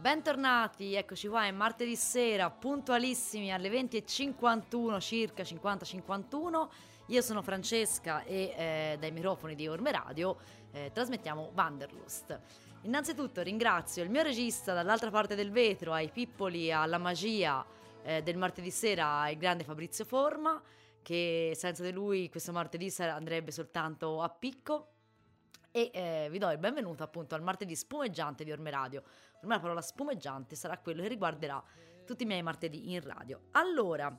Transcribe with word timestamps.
Bentornati, 0.00 0.94
eccoci 0.94 1.28
qua, 1.28 1.44
è 1.44 1.50
martedì 1.50 1.94
sera, 1.94 2.48
puntualissimi 2.48 3.52
alle 3.52 3.68
20.51 3.68 4.98
circa, 4.98 5.42
50-51. 5.42 6.68
Io 7.08 7.20
sono 7.20 7.42
Francesca 7.42 8.24
e 8.24 8.54
eh, 8.56 8.96
dai 8.98 9.10
microfoni 9.10 9.54
di 9.54 9.68
Orme 9.68 9.92
Radio 9.92 10.38
eh, 10.72 10.90
trasmettiamo 10.92 11.50
Wanderlust. 11.54 12.40
Innanzitutto 12.84 13.42
ringrazio 13.42 14.02
il 14.02 14.08
mio 14.08 14.22
regista 14.22 14.72
dall'altra 14.72 15.10
parte 15.10 15.34
del 15.34 15.50
vetro, 15.50 15.92
ai 15.92 16.08
pippoli, 16.08 16.72
alla 16.72 16.96
magia 16.96 17.62
eh, 18.02 18.22
del 18.22 18.36
martedì 18.36 18.70
sera, 18.70 19.28
il 19.28 19.38
grande 19.38 19.64
Fabrizio 19.64 20.04
Forma, 20.04 20.60
che 21.02 21.52
senza 21.54 21.82
di 21.82 21.92
lui 21.92 22.28
questo 22.28 22.52
martedì 22.52 22.92
andrebbe 22.98 23.50
soltanto 23.50 24.22
a 24.22 24.28
picco. 24.28 24.88
E 25.72 25.90
eh, 25.94 26.28
vi 26.30 26.38
do 26.38 26.50
il 26.50 26.58
benvenuto 26.58 27.04
appunto 27.04 27.36
al 27.36 27.42
martedì 27.42 27.76
spumeggiante 27.76 28.42
di 28.42 28.50
Orme 28.50 28.70
Radio. 28.70 29.02
Ormai 29.36 29.56
la 29.56 29.62
parola 29.62 29.80
spumeggiante 29.80 30.56
sarà 30.56 30.78
quello 30.78 31.02
che 31.02 31.08
riguarderà 31.08 31.62
tutti 32.04 32.24
i 32.24 32.26
miei 32.26 32.42
martedì 32.42 32.92
in 32.92 33.00
radio. 33.00 33.42
Allora, 33.52 34.14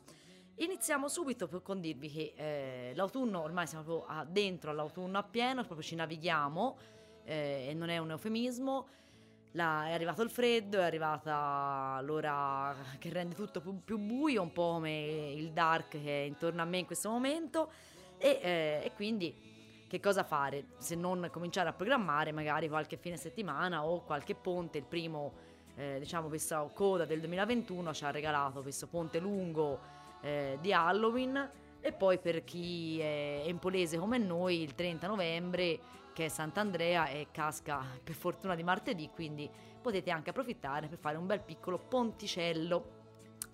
iniziamo 0.56 1.09
subito 1.09 1.50
con 1.62 1.82
dirvi 1.82 2.09
che 2.09 2.34
eh, 2.36 2.92
l'autunno, 2.96 3.42
ormai 3.42 3.68
siamo 3.68 3.84
proprio 3.84 4.26
dentro 4.30 4.72
all'autunno 4.72 5.18
appieno, 5.18 5.64
proprio 5.64 5.86
ci 5.86 5.96
navighiamo 5.96 6.78
eh, 7.26 7.68
e 7.70 7.74
non 7.74 7.90
è 7.90 7.98
un 7.98 8.12
eufemismo. 8.12 8.88
La- 9.54 9.88
è 9.88 9.94
arrivato 9.94 10.22
il 10.22 10.30
freddo, 10.30 10.80
è 10.80 10.84
arrivata 10.84 12.00
l'ora 12.04 12.74
che 13.00 13.10
rende 13.12 13.36
tutto 13.36 13.60
più, 13.60 13.84
più 13.84 13.98
buio, 13.98 14.42
un 14.42 14.52
po' 14.52 14.74
come 14.74 15.32
il 15.32 15.52
dark 15.52 15.90
che 15.90 16.24
è 16.24 16.26
intorno 16.26 16.62
a 16.62 16.66
me 16.66 16.80
in 16.80 16.86
questo 16.86 17.10
momento. 17.10 17.72
E, 18.18 18.40
eh, 18.42 18.82
e 18.86 18.92
quindi 18.96 19.50
che 19.88 20.00
cosa 20.00 20.24
fare? 20.24 20.68
Se 20.78 20.96
non 20.96 21.28
cominciare 21.34 21.68
a 21.68 21.74
programmare 21.74 22.32
magari 22.32 22.70
qualche 22.70 22.96
fine 22.96 23.18
settimana 23.18 23.86
o 23.86 24.04
qualche 24.04 24.36
ponte, 24.36 24.78
il 24.78 24.86
primo, 24.86 25.34
eh, 25.76 25.98
diciamo, 26.00 26.30
questa 26.30 26.62
coda 26.74 27.04
del 27.04 27.20
2021 27.20 27.94
ci 27.94 28.06
ha 28.06 28.12
regalato 28.12 28.62
questo 28.62 28.88
ponte 28.88 29.20
lungo 29.20 29.80
eh, 30.22 30.58
di 30.62 30.72
Halloween 30.72 31.50
e 31.82 31.92
poi 31.92 32.20
per 32.20 32.44
chi 32.44 33.00
è 33.00 33.44
empolese 33.46 33.98
come 33.98 34.18
noi 34.18 34.62
il 34.62 34.76
30 34.76 35.08
novembre 35.08 35.80
che 36.14 36.26
è 36.26 36.28
Sant'Andrea 36.30 37.08
e 37.08 37.28
casca 37.32 37.84
per 38.04 38.16
fortuna 38.16 38.56
di 38.56 38.64
martedì, 38.64 39.10
quindi 39.14 39.50
potete 39.82 40.12
anche 40.12 40.30
approfittare 40.30 40.88
per 40.88 41.00
fare 41.00 41.18
un 41.18 41.26
bel 41.26 41.42
piccolo 41.42 41.80
ponticello 41.80 43.00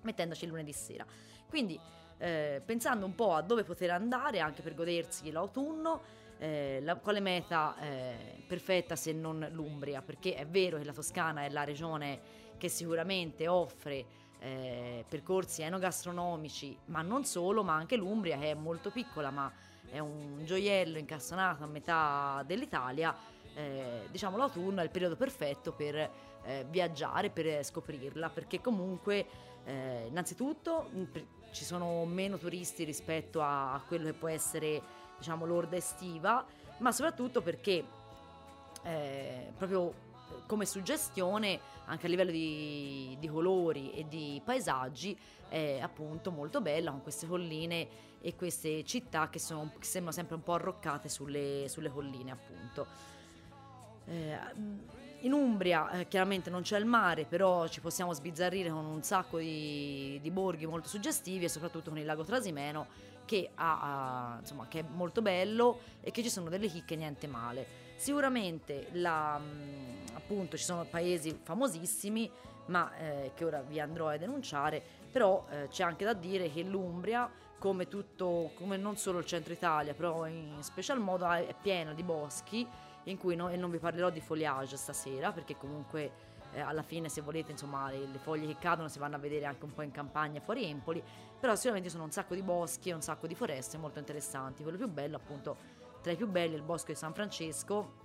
mettendoci 0.02 0.44
il 0.44 0.50
lunedì 0.50 0.72
sera. 0.72 1.06
Quindi 1.48 1.78
eh, 2.18 2.60
pensando 2.64 3.06
un 3.06 3.14
po' 3.14 3.34
a 3.34 3.42
dove 3.42 3.64
poter 3.64 3.90
andare 3.90 4.40
anche 4.40 4.62
per 4.62 4.74
godersi 4.74 5.30
l'autunno, 5.30 6.02
eh, 6.38 6.80
la- 6.82 6.96
quale 6.96 7.20
meta 7.20 7.76
eh, 7.80 8.42
perfetta 8.46 8.96
se 8.96 9.12
non 9.12 9.46
l'Umbria, 9.52 10.02
perché 10.02 10.34
è 10.34 10.46
vero 10.46 10.78
che 10.78 10.84
la 10.84 10.92
Toscana 10.92 11.44
è 11.44 11.48
la 11.48 11.64
regione 11.64 12.46
che 12.58 12.68
sicuramente 12.68 13.46
offre 13.48 14.04
eh, 14.40 15.04
percorsi 15.08 15.62
enogastronomici, 15.62 16.76
ma 16.86 17.02
non 17.02 17.24
solo, 17.24 17.62
ma 17.62 17.74
anche 17.74 17.96
l'Umbria 17.96 18.38
che 18.38 18.50
è 18.52 18.54
molto 18.54 18.90
piccola, 18.90 19.30
ma 19.30 19.50
è 19.90 19.98
un 19.98 20.44
gioiello 20.44 20.98
incastonato 20.98 21.64
a 21.64 21.66
metà 21.66 22.42
dell'Italia. 22.46 23.14
Eh, 23.54 24.06
diciamo 24.10 24.36
l'autunno 24.36 24.80
è 24.80 24.84
il 24.84 24.90
periodo 24.90 25.16
perfetto 25.16 25.72
per 25.72 25.96
eh, 25.96 26.66
viaggiare, 26.68 27.30
per 27.30 27.64
scoprirla, 27.64 28.28
perché 28.30 28.60
comunque 28.60 29.26
eh, 29.64 30.06
innanzitutto 30.08 30.88
per- 31.10 31.26
ci 31.50 31.64
sono 31.64 32.04
meno 32.04 32.36
turisti 32.36 32.84
rispetto 32.84 33.40
a, 33.40 33.74
a 33.74 33.80
quello 33.80 34.04
che 34.04 34.12
può 34.12 34.28
essere 34.28 34.80
diciamo 35.16 35.46
l'orda 35.46 35.76
estiva, 35.76 36.44
ma 36.78 36.92
soprattutto 36.92 37.40
perché 37.40 37.84
eh, 38.82 39.52
proprio 39.56 40.06
come 40.46 40.64
suggestione 40.64 41.60
anche 41.86 42.06
a 42.06 42.08
livello 42.08 42.30
di, 42.30 43.16
di 43.18 43.28
colori 43.28 43.92
e 43.92 44.06
di 44.08 44.40
paesaggi 44.44 45.16
è 45.48 45.78
appunto 45.80 46.30
molto 46.30 46.60
bella 46.60 46.90
con 46.90 47.02
queste 47.02 47.26
colline 47.26 47.88
e 48.20 48.34
queste 48.34 48.84
città 48.84 49.28
che, 49.30 49.38
sono, 49.38 49.72
che 49.78 49.84
sembrano 49.84 50.16
sempre 50.16 50.34
un 50.34 50.42
po' 50.42 50.54
arroccate 50.54 51.08
sulle, 51.08 51.66
sulle 51.68 51.90
colline 51.90 52.30
appunto. 52.30 52.86
Eh, 54.06 54.86
in 55.22 55.32
Umbria 55.32 55.90
eh, 55.90 56.08
chiaramente 56.08 56.48
non 56.48 56.62
c'è 56.62 56.78
il 56.78 56.84
mare, 56.84 57.24
però 57.24 57.66
ci 57.66 57.80
possiamo 57.80 58.12
sbizzarrire 58.12 58.70
con 58.70 58.84
un 58.84 59.02
sacco 59.02 59.38
di, 59.38 60.18
di 60.22 60.30
borghi 60.30 60.66
molto 60.66 60.88
suggestivi 60.88 61.44
e 61.44 61.48
soprattutto 61.48 61.90
con 61.90 61.98
il 61.98 62.04
lago 62.04 62.24
Trasimeno 62.24 62.86
che, 63.24 63.50
ha, 63.54 63.80
ha- 64.32 64.38
insomma, 64.38 64.66
che 64.68 64.80
è 64.80 64.84
molto 64.88 65.20
bello 65.20 65.80
e 66.00 66.10
che 66.10 66.22
ci 66.22 66.30
sono 66.30 66.48
delle 66.48 66.68
chicche 66.68 66.96
niente 66.96 67.26
male. 67.26 67.87
Sicuramente 67.98 68.90
la, 68.92 69.38
mh, 69.38 70.14
appunto 70.14 70.56
ci 70.56 70.62
sono 70.62 70.84
paesi 70.84 71.36
famosissimi, 71.42 72.30
ma 72.66 72.96
eh, 72.96 73.32
che 73.34 73.44
ora 73.44 73.60
vi 73.60 73.80
andrò 73.80 74.06
a 74.06 74.16
denunciare, 74.16 74.80
però 75.10 75.44
eh, 75.50 75.66
c'è 75.68 75.82
anche 75.82 76.04
da 76.04 76.12
dire 76.12 76.48
che 76.48 76.62
l'Umbria, 76.62 77.28
come 77.58 77.88
tutto, 77.88 78.52
come 78.54 78.76
non 78.76 78.96
solo 78.96 79.18
il 79.18 79.24
centro 79.24 79.52
Italia, 79.52 79.94
però 79.94 80.26
in 80.28 80.58
special 80.60 81.00
modo 81.00 81.28
è 81.28 81.52
piena 81.60 81.92
di 81.92 82.04
boschi 82.04 82.64
in 83.04 83.18
cui 83.18 83.34
no- 83.34 83.48
e 83.48 83.56
non 83.56 83.68
vi 83.68 83.78
parlerò 83.78 84.10
di 84.10 84.20
foliage 84.20 84.76
stasera 84.76 85.32
perché 85.32 85.56
comunque 85.56 86.12
eh, 86.52 86.60
alla 86.60 86.82
fine 86.82 87.08
se 87.08 87.20
volete 87.20 87.50
insomma 87.50 87.90
le, 87.90 88.06
le 88.06 88.18
foglie 88.18 88.46
che 88.46 88.58
cadono 88.60 88.88
si 88.88 89.00
vanno 89.00 89.16
a 89.16 89.18
vedere 89.18 89.44
anche 89.44 89.64
un 89.64 89.72
po' 89.72 89.82
in 89.82 89.90
campagna 89.90 90.40
fuori 90.40 90.64
Empoli 90.64 91.02
però 91.38 91.54
sicuramente 91.54 91.88
sono 91.88 92.04
un 92.04 92.10
sacco 92.10 92.34
di 92.34 92.42
boschi 92.42 92.90
e 92.90 92.94
un 92.94 93.02
sacco 93.02 93.26
di 93.26 93.34
foreste 93.34 93.78
molto 93.78 93.98
interessanti. 93.98 94.62
Quello 94.62 94.76
più 94.76 94.88
bello 94.88 95.16
appunto 95.16 95.56
tra 96.00 96.12
i 96.12 96.16
più 96.16 96.26
belli 96.26 96.54
è 96.54 96.56
il 96.56 96.62
bosco 96.62 96.92
di 96.92 96.98
San 96.98 97.12
Francesco 97.12 97.96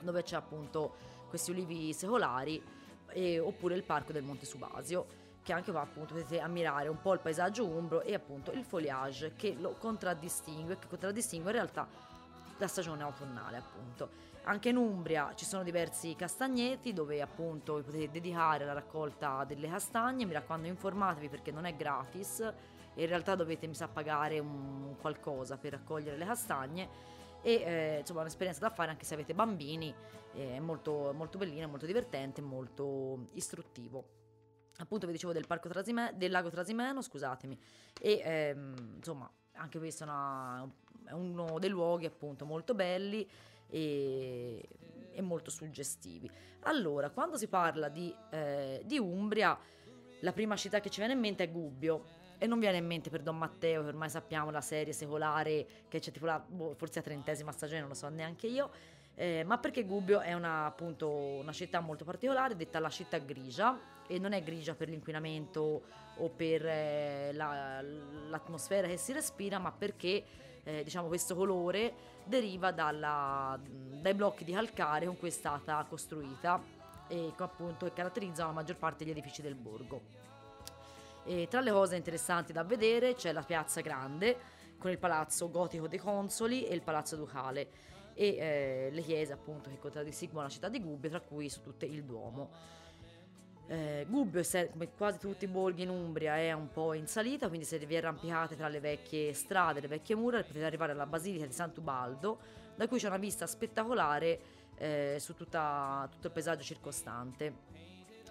dove 0.00 0.22
c'è 0.22 0.36
appunto 0.36 0.96
questi 1.28 1.50
ulivi 1.50 1.92
secolari 1.92 2.62
e- 3.08 3.38
oppure 3.38 3.74
il 3.74 3.82
parco 3.82 4.12
del 4.12 4.22
Monte 4.22 4.46
Subasio 4.46 5.22
che 5.42 5.52
anche 5.52 5.70
qua 5.70 5.82
appunto 5.82 6.14
potete 6.14 6.40
ammirare 6.40 6.88
un 6.88 7.00
po' 7.00 7.12
il 7.12 7.20
paesaggio 7.20 7.66
umbro 7.66 8.00
e 8.00 8.14
appunto 8.14 8.50
il 8.52 8.64
foliage 8.64 9.34
che 9.36 9.54
lo 9.58 9.76
contraddistingue 9.78 10.78
che 10.78 10.86
contraddistingue 10.88 11.50
in 11.50 11.56
realtà 11.56 11.86
la 12.58 12.68
stagione 12.68 13.02
autunnale 13.02 13.56
appunto. 13.56 14.32
Anche 14.44 14.68
in 14.68 14.76
Umbria 14.76 15.32
ci 15.34 15.44
sono 15.44 15.62
diversi 15.62 16.14
castagneti 16.16 16.92
dove 16.92 17.20
appunto 17.22 17.76
vi 17.76 17.82
potete 17.82 18.10
dedicare 18.10 18.64
alla 18.64 18.74
raccolta 18.74 19.44
delle 19.44 19.68
castagne. 19.68 20.26
Mi 20.26 20.34
raccomando 20.34 20.68
informatevi 20.68 21.28
perché 21.28 21.50
non 21.50 21.64
è 21.64 21.74
gratis. 21.74 22.40
In 22.96 23.06
realtà 23.06 23.34
dovete 23.34 23.66
mi 23.66 23.74
sa 23.74 23.88
pagare 23.88 24.38
un 24.38 24.96
qualcosa 25.00 25.56
per 25.56 25.72
raccogliere 25.72 26.16
le 26.16 26.26
castagne 26.26 26.88
e 27.44 27.52
eh, 27.52 27.96
insomma 28.00 28.22
un'esperienza 28.22 28.60
da 28.60 28.70
fare 28.70 28.90
anche 28.90 29.04
se 29.04 29.14
avete 29.14 29.34
bambini 29.34 29.94
eh, 30.32 30.56
è 30.56 30.58
molto, 30.58 31.12
molto 31.14 31.38
bellino, 31.38 31.68
molto 31.68 31.86
divertente, 31.86 32.40
molto 32.40 33.28
istruttivo 33.34 34.22
appunto 34.78 35.06
vi 35.06 35.12
dicevo 35.12 35.32
del, 35.32 35.46
parco 35.46 35.68
Trasime- 35.68 36.14
del 36.16 36.30
lago 36.30 36.50
Trasimeno, 36.50 37.00
scusatemi, 37.00 37.58
e 38.00 38.20
ehm, 38.24 38.94
insomma 38.96 39.30
anche 39.52 39.78
questo 39.78 40.04
è, 40.04 40.06
una- 40.06 40.68
è 41.04 41.12
uno 41.12 41.58
dei 41.58 41.70
luoghi 41.70 42.06
appunto 42.06 42.44
molto 42.44 42.74
belli 42.74 43.28
e, 43.68 44.68
e 45.12 45.22
molto 45.22 45.50
suggestivi. 45.50 46.28
Allora, 46.62 47.10
quando 47.10 47.36
si 47.36 47.46
parla 47.46 47.88
di, 47.88 48.14
eh, 48.30 48.82
di 48.84 48.98
Umbria, 48.98 49.56
la 50.20 50.32
prima 50.32 50.56
città 50.56 50.80
che 50.80 50.90
ci 50.90 50.98
viene 50.98 51.14
in 51.14 51.20
mente 51.20 51.44
è 51.44 51.50
Gubbio. 51.50 52.22
E 52.44 52.46
non 52.46 52.58
viene 52.58 52.76
in 52.76 52.84
mente 52.84 53.08
per 53.08 53.22
Don 53.22 53.38
Matteo, 53.38 53.80
che 53.80 53.88
ormai 53.88 54.10
sappiamo 54.10 54.50
la 54.50 54.60
serie 54.60 54.92
secolare 54.92 55.66
che 55.88 55.98
c'è 55.98 56.10
tipo 56.10 56.26
la, 56.26 56.38
boh, 56.38 56.74
forse 56.74 56.98
la 56.98 57.04
trentesima 57.06 57.50
stagione, 57.52 57.80
non 57.80 57.88
lo 57.88 57.94
so 57.94 58.06
neanche 58.10 58.46
io. 58.46 58.70
Eh, 59.14 59.44
ma 59.44 59.56
perché 59.56 59.84
Gubbio 59.84 60.20
è 60.20 60.34
una, 60.34 60.66
appunto, 60.66 61.08
una 61.08 61.52
città 61.52 61.80
molto 61.80 62.04
particolare, 62.04 62.54
detta 62.54 62.80
la 62.80 62.90
città 62.90 63.16
grigia, 63.16 63.80
e 64.06 64.18
non 64.18 64.34
è 64.34 64.42
grigia 64.42 64.74
per 64.74 64.90
l'inquinamento 64.90 65.84
o 66.16 66.28
per 66.28 66.66
eh, 66.66 67.30
la- 67.32 67.80
l'atmosfera 67.80 68.88
che 68.88 68.98
si 68.98 69.14
respira, 69.14 69.58
ma 69.58 69.72
perché 69.72 70.22
eh, 70.64 70.84
diciamo, 70.84 71.08
questo 71.08 71.34
colore 71.34 71.94
deriva 72.24 72.72
dalla- 72.72 73.58
dai 73.58 74.12
blocchi 74.12 74.44
di 74.44 74.52
calcare 74.52 75.06
con 75.06 75.16
cui 75.16 75.28
è 75.28 75.30
stata 75.30 75.82
costruita 75.88 76.62
e 77.08 77.32
che 77.34 77.92
caratterizzano 77.94 78.48
la 78.48 78.54
maggior 78.54 78.76
parte 78.76 79.02
degli 79.04 79.12
edifici 79.12 79.40
del 79.40 79.54
borgo. 79.54 80.32
E 81.24 81.46
tra 81.48 81.60
le 81.60 81.70
cose 81.70 81.96
interessanti 81.96 82.52
da 82.52 82.64
vedere 82.64 83.14
c'è 83.14 83.32
la 83.32 83.42
Piazza 83.42 83.80
Grande 83.80 84.36
con 84.78 84.90
il 84.90 84.98
palazzo 84.98 85.50
gotico 85.50 85.88
dei 85.88 85.98
consoli 85.98 86.66
e 86.66 86.74
il 86.74 86.82
palazzo 86.82 87.16
ducale 87.16 87.70
e 88.14 88.36
eh, 88.36 88.88
le 88.92 89.02
chiese 89.02 89.32
appunto 89.32 89.70
che 89.70 89.78
contraddistinguono 89.78 90.46
la 90.46 90.52
città 90.52 90.68
di 90.68 90.80
Gubbio, 90.80 91.10
tra 91.10 91.20
cui 91.20 91.48
su 91.48 91.62
tutte 91.62 91.86
il 91.86 92.04
Duomo. 92.04 92.50
Eh, 93.66 94.04
Gubbio, 94.08 94.42
come 94.70 94.90
quasi 94.94 95.18
tutti 95.18 95.44
i 95.44 95.48
borghi 95.48 95.82
in 95.82 95.88
Umbria, 95.88 96.36
è 96.36 96.52
un 96.52 96.68
po' 96.70 96.92
in 96.92 97.06
salita, 97.06 97.48
quindi 97.48 97.64
se 97.64 97.78
vi 97.78 97.96
arrampicate 97.96 98.56
tra 98.56 98.68
le 98.68 98.80
vecchie 98.80 99.32
strade, 99.32 99.80
le 99.80 99.88
vecchie 99.88 100.14
mura, 100.14 100.42
potete 100.42 100.64
arrivare 100.64 100.92
alla 100.92 101.06
Basilica 101.06 101.46
di 101.46 101.52
Sant'Ubaldo, 101.52 102.38
da 102.76 102.86
cui 102.86 102.98
c'è 102.98 103.06
una 103.06 103.16
vista 103.16 103.46
spettacolare 103.46 104.40
eh, 104.76 105.16
su 105.18 105.34
tutta, 105.34 106.06
tutto 106.10 106.26
il 106.26 106.32
paesaggio 106.32 106.62
circostante. 106.62 107.72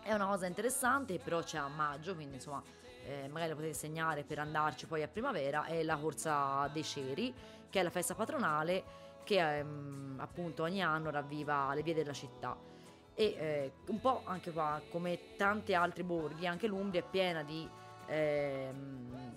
È 0.03 0.13
una 0.13 0.27
cosa 0.27 0.45
interessante, 0.45 1.17
però 1.17 1.41
c'è 1.41 1.57
a 1.57 1.67
maggio, 1.67 2.13
quindi 2.13 2.35
insomma 2.35 2.61
eh, 3.05 3.27
magari 3.27 3.51
lo 3.51 3.55
potete 3.55 3.73
segnare 3.73 4.23
per 4.23 4.39
andarci 4.39 4.85
poi 4.87 5.03
a 5.03 5.07
primavera, 5.07 5.65
è 5.65 5.83
la 5.83 5.97
Corsa 5.97 6.69
dei 6.71 6.83
Ceri, 6.83 7.33
che 7.69 7.79
è 7.79 7.83
la 7.83 7.89
festa 7.89 8.15
patronale 8.15 9.01
che 9.23 9.57
ehm, 9.57 10.17
appunto 10.19 10.63
ogni 10.63 10.81
anno 10.81 11.09
ravviva 11.09 11.73
le 11.73 11.81
vie 11.81 11.93
della 11.93 12.13
città. 12.13 12.55
E 13.15 13.23
eh, 13.23 13.73
un 13.87 13.99
po' 13.99 14.21
anche 14.25 14.51
qua, 14.51 14.81
come 14.89 15.35
tanti 15.35 15.73
altri 15.73 16.03
borghi, 16.03 16.47
anche 16.47 16.67
l'Umbria 16.67 17.01
è 17.01 17.05
piena 17.09 17.43
di, 17.43 17.67
ehm, 18.07 19.33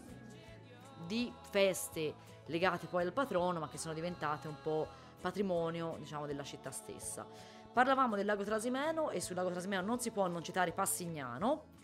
di 1.07 1.33
feste 1.51 2.15
legate 2.47 2.87
poi 2.87 3.05
al 3.05 3.13
patrono, 3.13 3.61
ma 3.61 3.69
che 3.69 3.79
sono 3.79 3.95
diventate 3.95 4.49
un 4.49 4.57
po' 4.63 4.87
patrimonio, 5.21 5.97
diciamo, 5.99 6.27
della 6.27 6.45
città 6.45 6.71
stessa. 6.71 7.27
Parlavamo 7.73 8.17
del 8.17 8.25
lago 8.25 8.43
Trasimeno 8.43 9.11
e 9.11 9.21
sul 9.21 9.37
lago 9.37 9.51
Trasimeno 9.51 9.83
non 9.83 10.01
si 10.01 10.11
può 10.11 10.27
non 10.27 10.43
citare 10.43 10.73
Passignano, 10.73 11.75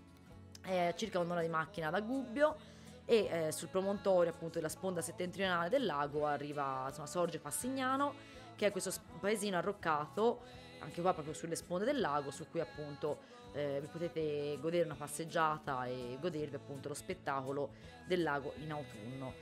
è 0.62 0.94
circa 0.96 1.18
un'ora 1.18 1.40
di 1.40 1.48
macchina 1.48 1.90
da 1.90 2.00
Gubbio 2.00 2.56
e 3.04 3.28
eh, 3.30 3.52
sul 3.52 3.68
promontorio 3.68 4.30
appunto 4.30 4.54
della 4.54 4.68
sponda 4.68 5.00
settentrionale 5.00 5.68
del 5.68 5.84
lago 5.84 6.26
arriva, 6.26 6.84
insomma, 6.86 7.06
sorge 7.06 7.38
Passignano, 7.38 8.14
che 8.56 8.66
è 8.66 8.70
questo 8.70 8.92
paesino 9.20 9.56
arroccato, 9.56 10.42
anche 10.78 11.00
qua 11.00 11.12
proprio 11.12 11.34
sulle 11.34 11.56
sponde 11.56 11.84
del 11.84 12.00
lago, 12.00 12.30
su 12.30 12.48
cui 12.48 12.60
appunto 12.60 13.30
eh, 13.52 13.78
vi 13.80 13.86
potete 13.86 14.56
godere 14.60 14.84
una 14.84 14.94
passeggiata 14.94 15.86
e 15.86 16.16
godervi 16.20 16.54
appunto 16.54 16.88
lo 16.88 16.94
spettacolo 16.94 17.70
del 18.06 18.22
lago 18.22 18.52
in 18.56 18.70
autunno. 18.72 19.32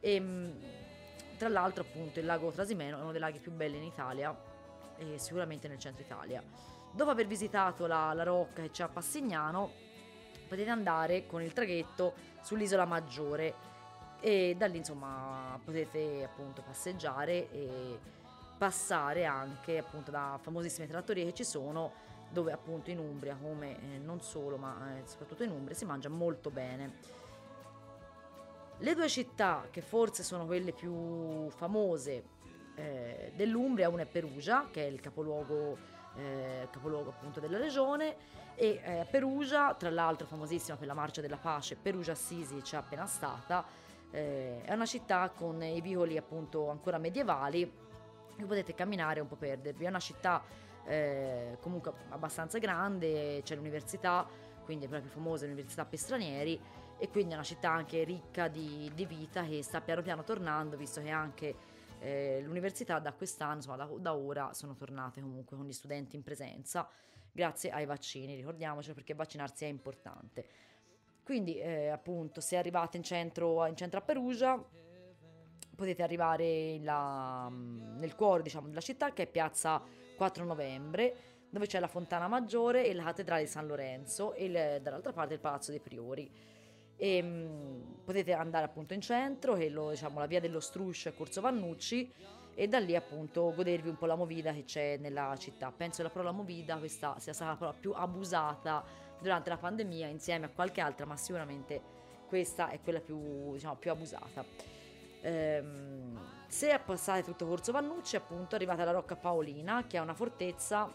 E, 0.00 0.14
ehm, 0.14 0.54
tra 1.36 1.48
l'altro 1.48 1.82
appunto 1.82 2.18
il 2.18 2.24
lago 2.24 2.50
Trasimeno 2.50 2.98
è 2.98 3.02
uno 3.02 3.12
dei 3.12 3.20
laghi 3.20 3.38
più 3.38 3.52
belli 3.52 3.76
in 3.76 3.82
Italia 3.82 4.34
e 4.96 5.18
sicuramente 5.18 5.68
nel 5.68 5.78
centro 5.78 6.02
Italia. 6.02 6.42
Dopo 6.92 7.10
aver 7.10 7.26
visitato 7.26 7.86
la, 7.86 8.12
la 8.14 8.22
rocca 8.22 8.62
che 8.62 8.70
c'è 8.70 8.84
a 8.84 8.88
Passignano, 8.88 9.84
potete 10.46 10.70
andare 10.70 11.26
con 11.26 11.42
il 11.42 11.52
traghetto 11.52 12.14
sull'isola 12.42 12.84
maggiore 12.84 13.74
e 14.20 14.54
da 14.56 14.66
lì 14.66 14.78
insomma 14.78 15.58
potete 15.62 16.24
appunto 16.24 16.62
passeggiare 16.62 17.50
e 17.50 17.98
passare 18.56 19.24
anche 19.24 19.78
appunto 19.78 20.10
da 20.10 20.38
famosissime 20.40 20.86
trattorie 20.86 21.24
che 21.26 21.34
ci 21.34 21.44
sono 21.44 22.04
dove 22.30 22.52
appunto 22.52 22.90
in 22.90 22.98
Umbria 22.98 23.36
come 23.40 23.76
eh, 23.80 23.98
non 23.98 24.20
solo 24.20 24.56
ma 24.56 24.96
eh, 24.96 25.06
soprattutto 25.06 25.44
in 25.44 25.50
Umbria 25.50 25.76
si 25.76 25.84
mangia 25.84 26.08
molto 26.08 26.50
bene. 26.50 27.24
Le 28.78 28.94
due 28.94 29.08
città 29.08 29.66
che 29.70 29.80
forse 29.80 30.22
sono 30.22 30.44
quelle 30.44 30.72
più 30.72 31.48
famose 31.50 32.24
eh, 32.74 33.32
dell'Umbria 33.34 33.88
una 33.88 34.02
è 34.02 34.06
Perugia 34.06 34.68
che 34.70 34.84
è 34.84 34.86
il 34.86 35.00
capoluogo, 35.00 35.78
eh, 36.16 36.68
capoluogo 36.70 37.10
appunto 37.10 37.40
della 37.40 37.58
regione 37.58 38.16
e 38.54 38.80
eh, 38.82 39.06
Perugia, 39.10 39.74
tra 39.74 39.90
l'altro 39.90 40.26
famosissima 40.26 40.76
per 40.76 40.86
la 40.86 40.94
Marcia 40.94 41.20
della 41.20 41.36
Pace, 41.36 41.76
Perugia 41.76 42.12
Assisi 42.12 42.60
c'è 42.62 42.76
appena 42.76 43.06
stata, 43.06 43.64
eh, 44.10 44.62
è 44.62 44.72
una 44.72 44.86
città 44.86 45.30
con 45.30 45.62
i 45.62 45.80
vicoli 45.80 46.16
appunto 46.16 46.70
ancora 46.70 46.98
medievali 46.98 47.70
che 48.36 48.44
potete 48.44 48.74
camminare 48.74 49.18
e 49.18 49.22
un 49.22 49.28
po' 49.28 49.36
perdervi, 49.36 49.84
è 49.84 49.88
una 49.88 50.00
città 50.00 50.42
eh, 50.84 51.58
comunque 51.60 51.92
abbastanza 52.10 52.58
grande, 52.58 53.42
c'è 53.42 53.54
l'università, 53.54 54.26
quindi 54.64 54.86
è 54.86 54.88
proprio 54.88 55.10
famosa 55.10 55.44
l'università 55.44 55.84
per 55.84 55.98
stranieri 55.98 56.60
e 56.98 57.10
quindi 57.10 57.32
è 57.32 57.34
una 57.34 57.44
città 57.44 57.70
anche 57.70 58.04
ricca 58.04 58.48
di, 58.48 58.90
di 58.94 59.04
vita 59.04 59.44
che 59.44 59.62
sta 59.62 59.80
piano 59.80 60.02
piano 60.02 60.24
tornando, 60.24 60.76
visto 60.76 61.02
che 61.02 61.10
anche 61.10 61.54
eh, 62.00 62.40
l'università 62.42 62.98
da 62.98 63.12
quest'anno, 63.12 63.56
insomma 63.56 63.76
da, 63.76 63.88
da 63.98 64.14
ora, 64.14 64.52
sono 64.52 64.74
tornate 64.74 65.20
comunque 65.20 65.56
con 65.56 65.66
gli 65.66 65.72
studenti 65.72 66.16
in 66.16 66.22
presenza 66.22 66.88
grazie 67.32 67.70
ai 67.70 67.84
vaccini, 67.84 68.34
ricordiamocelo 68.34 68.94
perché 68.94 69.14
vaccinarsi 69.14 69.64
è 69.64 69.68
importante. 69.68 70.46
Quindi 71.22 71.58
eh, 71.58 71.88
appunto 71.88 72.40
se 72.40 72.56
arrivate 72.56 72.96
in 72.96 73.02
centro, 73.02 73.66
in 73.66 73.76
centro 73.76 73.98
a 73.98 74.02
Perugia 74.02 74.64
potete 75.74 76.02
arrivare 76.02 76.78
la, 76.80 77.48
nel 77.50 78.14
cuore 78.14 78.42
diciamo, 78.42 78.68
della 78.68 78.80
città 78.80 79.12
che 79.12 79.24
è 79.24 79.26
piazza 79.26 79.82
4 80.16 80.44
novembre 80.44 81.34
dove 81.50 81.66
c'è 81.66 81.78
la 81.78 81.88
Fontana 81.88 82.26
Maggiore 82.28 82.86
e 82.86 82.94
la 82.94 83.04
Cattedrale 83.04 83.42
di 83.42 83.48
San 83.48 83.66
Lorenzo 83.66 84.34
e 84.34 84.44
il, 84.44 84.82
dall'altra 84.82 85.12
parte 85.12 85.34
il 85.34 85.40
Palazzo 85.40 85.70
dei 85.70 85.80
Priori. 85.80 86.30
E, 86.96 87.22
mh, 87.22 87.26
mm, 87.26 87.82
potete 88.04 88.32
andare 88.32 88.64
appunto 88.64 88.94
in 88.94 89.00
centro, 89.00 89.54
che 89.54 89.68
lo, 89.68 89.90
diciamo, 89.90 90.18
la 90.18 90.26
via 90.26 90.40
dello 90.40 90.60
Struscio 90.60 91.08
e 91.08 91.14
Corso 91.14 91.40
Vannucci 91.40 92.12
e 92.54 92.68
da 92.68 92.78
lì 92.78 92.96
appunto 92.96 93.52
godervi 93.54 93.90
un 93.90 93.98
po' 93.98 94.06
la 94.06 94.14
movida 94.14 94.52
che 94.52 94.64
c'è 94.64 94.96
nella 94.96 95.34
città. 95.38 95.70
Penso 95.70 95.98
che 95.98 96.04
la 96.04 96.08
parola 96.08 96.32
movida 96.32 96.78
questa 96.78 97.18
sia 97.18 97.34
stata 97.34 97.50
la 97.50 97.56
parola 97.56 97.76
più 97.78 97.92
abusata 97.94 98.82
durante 99.20 99.50
la 99.50 99.58
pandemia 99.58 100.06
insieme 100.06 100.46
a 100.46 100.48
qualche 100.48 100.80
altra, 100.80 101.04
ma 101.04 101.16
sicuramente 101.16 101.82
questa 102.26 102.70
è 102.70 102.80
quella 102.80 103.00
più, 103.00 103.52
diciamo, 103.52 103.76
più 103.76 103.90
abusata. 103.90 104.44
Ehm, 105.20 106.18
se 106.46 106.80
passate 106.82 107.22
tutto 107.24 107.46
Corso 107.46 107.72
Vannucci, 107.72 108.16
appunto, 108.16 108.54
arrivate 108.54 108.82
alla 108.82 108.92
Rocca 108.92 109.16
Paolina, 109.16 109.84
che 109.86 109.98
è 109.98 110.00
una 110.00 110.14
fortezza 110.14 110.90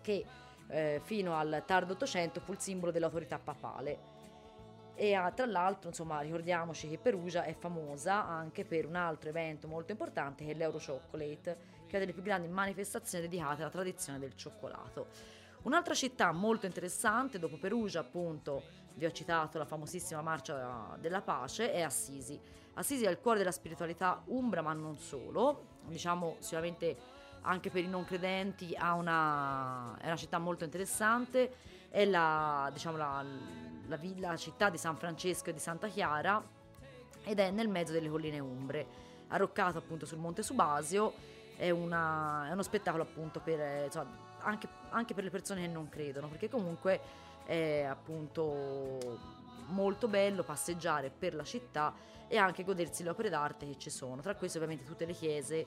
che 0.00 0.24
eh, 0.68 1.00
fino 1.02 1.36
al 1.36 1.62
tardo 1.66 1.92
Ottocento 1.92 2.40
fu 2.40 2.52
il 2.52 2.58
simbolo 2.58 2.90
dell'autorità 2.90 3.38
papale 3.38 4.19
e 5.00 5.14
ah, 5.14 5.30
tra 5.30 5.46
l'altro 5.46 5.88
insomma 5.88 6.20
ricordiamoci 6.20 6.86
che 6.86 6.98
Perugia 6.98 7.44
è 7.44 7.54
famosa 7.54 8.26
anche 8.26 8.66
per 8.66 8.84
un 8.84 8.96
altro 8.96 9.30
evento 9.30 9.66
molto 9.66 9.92
importante 9.92 10.44
che 10.44 10.50
è 10.50 10.54
l'Euro 10.54 10.78
Chocolate 10.78 11.56
che 11.86 11.96
è 11.96 11.98
delle 11.98 12.12
più 12.12 12.20
grandi 12.20 12.48
manifestazioni 12.48 13.24
dedicate 13.24 13.62
alla 13.62 13.70
tradizione 13.70 14.18
del 14.18 14.36
cioccolato. 14.36 15.06
Un'altra 15.62 15.94
città 15.94 16.32
molto 16.32 16.66
interessante 16.66 17.38
dopo 17.38 17.56
Perugia 17.56 18.00
appunto 18.00 18.62
vi 18.96 19.06
ho 19.06 19.10
citato 19.10 19.56
la 19.56 19.64
famosissima 19.64 20.20
marcia 20.20 20.98
della 21.00 21.22
pace 21.22 21.72
è 21.72 21.80
Assisi. 21.80 22.38
Assisi 22.74 23.06
è 23.06 23.08
il 23.08 23.20
cuore 23.20 23.38
della 23.38 23.52
spiritualità 23.52 24.22
umbra 24.26 24.60
ma 24.60 24.74
non 24.74 24.98
solo. 24.98 25.78
Diciamo 25.86 26.36
sicuramente 26.40 26.94
anche 27.40 27.70
per 27.70 27.84
i 27.84 27.88
non 27.88 28.04
credenti 28.04 28.76
una, 28.78 29.96
è 29.98 30.06
una 30.08 30.16
città 30.16 30.36
molto 30.36 30.64
interessante 30.64 31.78
è 31.90 32.04
la, 32.04 32.70
diciamo, 32.72 32.96
la, 32.96 33.24
la, 33.86 33.96
villa, 33.96 34.36
città 34.36 34.70
di 34.70 34.78
San 34.78 34.96
Francesco 34.96 35.50
e 35.50 35.52
di 35.52 35.58
Santa 35.58 35.88
Chiara 35.88 36.42
ed 37.24 37.38
è 37.38 37.50
nel 37.50 37.68
mezzo 37.68 37.92
delle 37.92 38.08
colline 38.08 38.38
umbre, 38.38 38.86
arroccato 39.28 39.78
appunto 39.78 40.06
sul 40.06 40.18
Monte 40.18 40.42
Subasio, 40.42 41.12
è, 41.56 41.70
una, 41.70 42.48
è 42.48 42.52
uno 42.52 42.62
spettacolo 42.62 43.02
appunto 43.02 43.40
per, 43.40 43.84
insomma, 43.84 44.28
anche, 44.38 44.68
anche 44.90 45.14
per 45.14 45.24
le 45.24 45.30
persone 45.30 45.62
che 45.62 45.68
non 45.68 45.88
credono, 45.88 46.28
perché 46.28 46.48
comunque 46.48 47.00
è 47.44 47.82
appunto 47.82 49.38
molto 49.66 50.08
bello 50.08 50.42
passeggiare 50.42 51.10
per 51.10 51.34
la 51.34 51.44
città 51.44 51.92
e 52.28 52.36
anche 52.36 52.64
godersi 52.64 53.02
le 53.02 53.10
opere 53.10 53.28
d'arte 53.28 53.66
che 53.66 53.76
ci 53.76 53.90
sono, 53.90 54.22
tra 54.22 54.36
queste 54.36 54.58
ovviamente 54.58 54.84
tutte 54.84 55.04
le 55.04 55.12
chiese 55.12 55.66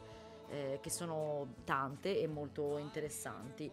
eh, 0.49 0.79
che 0.81 0.89
sono 0.89 1.55
tante 1.65 2.19
e 2.19 2.27
molto 2.27 2.77
interessanti. 2.77 3.69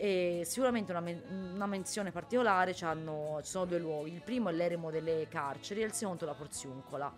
E 0.00 0.42
sicuramente 0.44 0.92
una, 0.92 1.00
men- 1.00 1.52
una 1.54 1.66
menzione 1.66 2.12
particolare 2.12 2.72
ci 2.72 2.86
sono 3.42 3.64
due 3.66 3.78
luoghi, 3.80 4.12
il 4.12 4.22
primo 4.22 4.48
è 4.48 4.52
l'eremo 4.52 4.92
delle 4.92 5.26
carceri 5.28 5.82
e 5.82 5.86
il 5.86 5.92
secondo 5.92 6.24
la 6.24 6.34
Porziuncola, 6.34 7.12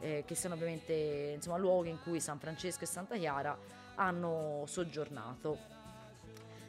eh, 0.00 0.22
che 0.26 0.34
sono 0.34 0.52
ovviamente 0.52 1.32
insomma, 1.34 1.56
luoghi 1.56 1.88
in 1.88 1.98
cui 2.02 2.20
San 2.20 2.38
Francesco 2.38 2.84
e 2.84 2.86
Santa 2.86 3.16
Chiara 3.16 3.56
hanno 3.94 4.64
soggiornato. 4.66 5.56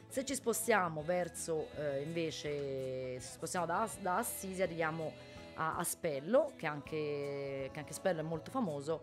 Se 0.08 0.24
ci 0.24 0.34
spostiamo 0.34 1.02
verso 1.02 1.68
eh, 1.76 2.00
invece, 2.00 3.20
se 3.20 3.32
spostiamo 3.32 3.66
da, 3.66 3.86
da, 4.00 4.16
Assisi, 4.16 4.62
arriviamo 4.62 5.12
a, 5.56 5.76
a 5.76 5.84
Spello, 5.84 6.52
che 6.56 6.66
anche, 6.66 7.68
che 7.70 7.78
anche 7.78 7.92
Spello 7.92 8.20
è 8.20 8.24
molto 8.24 8.50
famoso, 8.50 9.02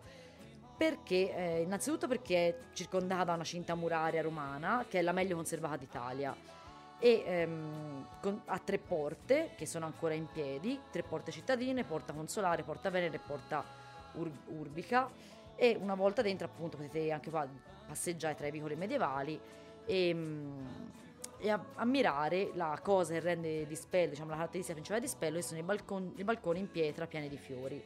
perché 0.76 1.32
eh, 1.32 1.60
innanzitutto 1.62 2.08
perché 2.08 2.48
è 2.48 2.56
circondata 2.72 3.22
da 3.22 3.34
una 3.34 3.44
cinta 3.44 3.76
muraria 3.76 4.20
romana 4.20 4.84
che 4.88 4.98
è 4.98 5.02
la 5.02 5.12
meglio 5.12 5.36
conservata 5.36 5.76
d'Italia 5.76 6.54
e 6.98 7.22
ehm, 7.26 8.06
con, 8.20 8.40
ha 8.46 8.58
tre 8.58 8.78
porte 8.78 9.50
che 9.56 9.66
sono 9.66 9.86
ancora 9.86 10.14
in 10.14 10.26
piedi, 10.32 10.80
tre 10.90 11.02
porte 11.02 11.30
cittadine, 11.30 11.84
porta 11.84 12.12
consolare, 12.12 12.62
porta 12.62 12.90
venere 12.90 13.16
e 13.16 13.20
porta 13.20 13.64
ur- 14.12 14.30
urbica 14.46 15.08
e 15.56 15.76
una 15.80 15.94
volta 15.94 16.22
dentro 16.22 16.46
appunto 16.46 16.76
potete 16.76 17.10
anche 17.10 17.30
qua 17.30 17.46
passeggiare 17.86 18.34
tra 18.34 18.46
i 18.46 18.50
vicoli 18.50 18.76
medievali 18.76 19.38
e, 19.84 20.08
ehm, 20.08 20.90
e 21.38 21.50
a- 21.50 21.64
ammirare 21.74 22.50
la 22.54 22.78
cosa 22.82 23.12
che 23.12 23.20
rende 23.20 23.66
Dispello, 23.66 24.10
diciamo 24.10 24.30
la 24.30 24.36
caratteristica 24.36 24.74
principale 24.74 25.00
di 25.00 25.06
Dispello, 25.06 25.36
che 25.36 25.42
sono 25.42 25.60
i, 25.60 25.62
balcon- 25.62 26.12
i 26.16 26.24
balconi 26.24 26.60
in 26.60 26.70
pietra 26.70 27.06
pieni 27.06 27.28
di 27.28 27.36
fiori. 27.36 27.82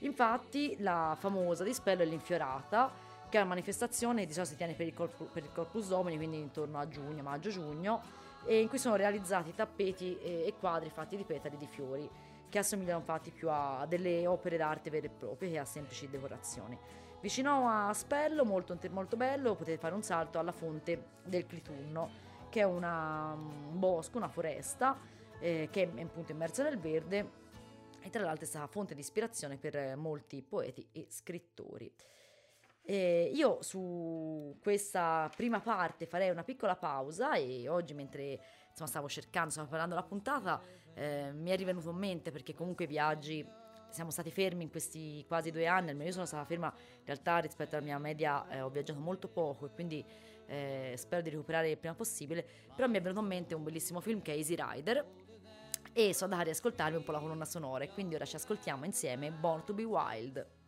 Infatti 0.00 0.76
la 0.80 1.16
famosa 1.18 1.62
Dispello 1.62 2.02
è 2.02 2.06
l'infiorata, 2.06 2.90
che 3.28 3.36
è 3.36 3.40
una 3.40 3.50
manifestazione 3.50 4.26
di 4.26 4.32
solito 4.32 4.52
si 4.52 4.56
tiene 4.56 4.72
per 4.74 4.86
il, 4.86 4.94
corpo, 4.94 5.24
per 5.24 5.44
il 5.44 5.52
Corpus 5.52 5.88
Domini, 5.88 6.16
quindi 6.16 6.38
intorno 6.38 6.78
a 6.78 6.88
giugno, 6.88 7.22
maggio-giugno, 7.22 8.02
e 8.02 8.29
in 8.46 8.68
cui 8.68 8.78
sono 8.78 8.96
realizzati 8.96 9.54
tappeti 9.54 10.18
e, 10.18 10.54
quadri 10.58 10.90
fatti 10.90 11.16
di 11.16 11.24
petali 11.24 11.56
di 11.56 11.66
fiori, 11.66 12.08
che 12.48 12.58
assomigliano 12.58 12.98
infatti 12.98 13.30
più 13.30 13.48
a 13.50 13.86
delle 13.88 14.26
opere 14.26 14.56
d'arte 14.56 14.90
vere 14.90 15.06
e 15.06 15.10
proprie 15.10 15.50
che 15.50 15.58
a 15.58 15.64
semplici 15.64 16.08
decorazioni. 16.08 16.78
Vicino 17.20 17.68
a 17.68 17.92
Spello, 17.92 18.44
molto, 18.44 18.76
molto 18.90 19.16
bello, 19.16 19.54
potete 19.54 19.78
fare 19.78 19.94
un 19.94 20.02
salto 20.02 20.38
alla 20.38 20.52
fonte 20.52 21.18
del 21.24 21.46
Clitunno, 21.46 22.10
che 22.48 22.60
è 22.60 22.64
una, 22.64 23.32
un 23.34 23.78
bosco, 23.78 24.16
una 24.16 24.28
foresta, 24.28 24.98
eh, 25.38 25.68
che 25.70 25.92
è 25.94 26.00
appunto 26.02 26.32
immersa 26.32 26.62
nel 26.62 26.78
verde 26.78 27.38
e 28.02 28.08
tra 28.08 28.22
l'altro 28.22 28.44
è 28.44 28.48
stata 28.48 28.66
fonte 28.66 28.94
di 28.94 29.00
ispirazione 29.00 29.58
per 29.58 29.96
molti 29.96 30.42
poeti 30.42 30.86
e 30.92 31.06
scrittori. 31.08 31.92
E 32.90 33.30
io 33.32 33.62
su 33.62 34.58
questa 34.60 35.30
prima 35.36 35.60
parte 35.60 36.06
farei 36.06 36.28
una 36.28 36.42
piccola 36.42 36.74
pausa 36.74 37.34
e 37.34 37.68
oggi 37.68 37.94
mentre 37.94 38.40
insomma, 38.68 38.88
stavo 38.88 39.08
cercando, 39.08 39.50
stavo 39.50 39.68
preparando 39.68 39.94
la 39.94 40.02
puntata, 40.02 40.60
eh, 40.94 41.30
mi 41.32 41.50
è 41.50 41.56
rivenuto 41.56 41.90
in 41.90 41.96
mente 41.98 42.32
perché 42.32 42.52
comunque 42.52 42.86
i 42.86 42.88
viaggi 42.88 43.48
siamo 43.90 44.10
stati 44.10 44.32
fermi 44.32 44.64
in 44.64 44.70
questi 44.70 45.24
quasi 45.28 45.52
due 45.52 45.68
anni, 45.68 45.90
almeno 45.90 46.08
io 46.08 46.14
sono 46.14 46.26
stata 46.26 46.44
ferma 46.44 46.74
in 46.76 47.04
realtà 47.04 47.38
rispetto 47.38 47.76
alla 47.76 47.84
mia 47.84 47.98
media 47.98 48.48
eh, 48.48 48.60
ho 48.60 48.70
viaggiato 48.70 48.98
molto 48.98 49.28
poco 49.28 49.66
e 49.66 49.70
quindi 49.70 50.04
eh, 50.46 50.94
spero 50.96 51.22
di 51.22 51.30
recuperare 51.30 51.70
il 51.70 51.78
prima 51.78 51.94
possibile, 51.94 52.44
però 52.74 52.88
mi 52.88 52.96
è 52.96 53.00
venuto 53.00 53.20
in 53.20 53.26
mente 53.26 53.54
un 53.54 53.62
bellissimo 53.62 54.00
film 54.00 54.20
che 54.20 54.32
è 54.32 54.36
Easy 54.36 54.56
Rider 54.56 55.06
e 55.92 56.12
sono 56.12 56.24
andata 56.24 56.40
a 56.40 56.44
riascoltarmi 56.46 56.96
un 56.96 57.04
po' 57.04 57.12
la 57.12 57.20
colonna 57.20 57.44
sonora 57.44 57.84
e 57.84 57.90
quindi 57.90 58.16
ora 58.16 58.24
ci 58.24 58.34
ascoltiamo 58.34 58.84
insieme 58.84 59.30
Born 59.30 59.64
to 59.64 59.74
be 59.74 59.84
Wild. 59.84 60.58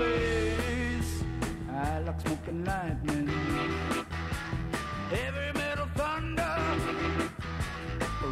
I 0.00 1.98
like 2.06 2.20
smoking 2.20 2.64
lightning. 2.64 3.28
Heavy 5.10 5.58
metal 5.58 5.88
thunder, 5.96 6.56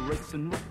racing 0.07 0.49
with 0.49 0.66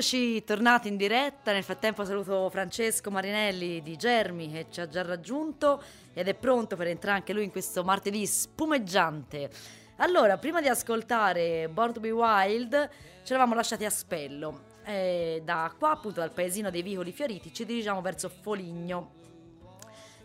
Eccoci 0.00 0.42
tornati 0.44 0.88
in 0.88 0.96
diretta, 0.96 1.52
nel 1.52 1.62
frattempo 1.62 2.06
saluto 2.06 2.48
Francesco 2.48 3.10
Marinelli 3.10 3.82
di 3.82 3.96
Germi 3.98 4.50
che 4.50 4.68
ci 4.70 4.80
ha 4.80 4.88
già 4.88 5.02
raggiunto 5.02 5.82
ed 6.14 6.26
è 6.26 6.32
pronto 6.32 6.74
per 6.74 6.86
entrare 6.86 7.18
anche 7.18 7.34
lui 7.34 7.44
in 7.44 7.50
questo 7.50 7.84
martedì 7.84 8.24
spumeggiante. 8.24 9.50
Allora, 9.96 10.38
prima 10.38 10.62
di 10.62 10.68
ascoltare 10.68 11.68
Born 11.68 11.92
to 11.92 12.00
be 12.00 12.12
Wild, 12.12 12.88
ci 13.24 13.32
eravamo 13.34 13.54
lasciati 13.54 13.84
a 13.84 13.90
Spello. 13.90 14.78
E 14.86 15.42
da 15.44 15.70
qua, 15.78 15.90
appunto, 15.90 16.20
dal 16.20 16.32
paesino 16.32 16.70
dei 16.70 16.80
Vicoli 16.80 17.12
Fioriti, 17.12 17.52
ci 17.52 17.66
dirigiamo 17.66 18.00
verso 18.00 18.30
Foligno. 18.30 19.10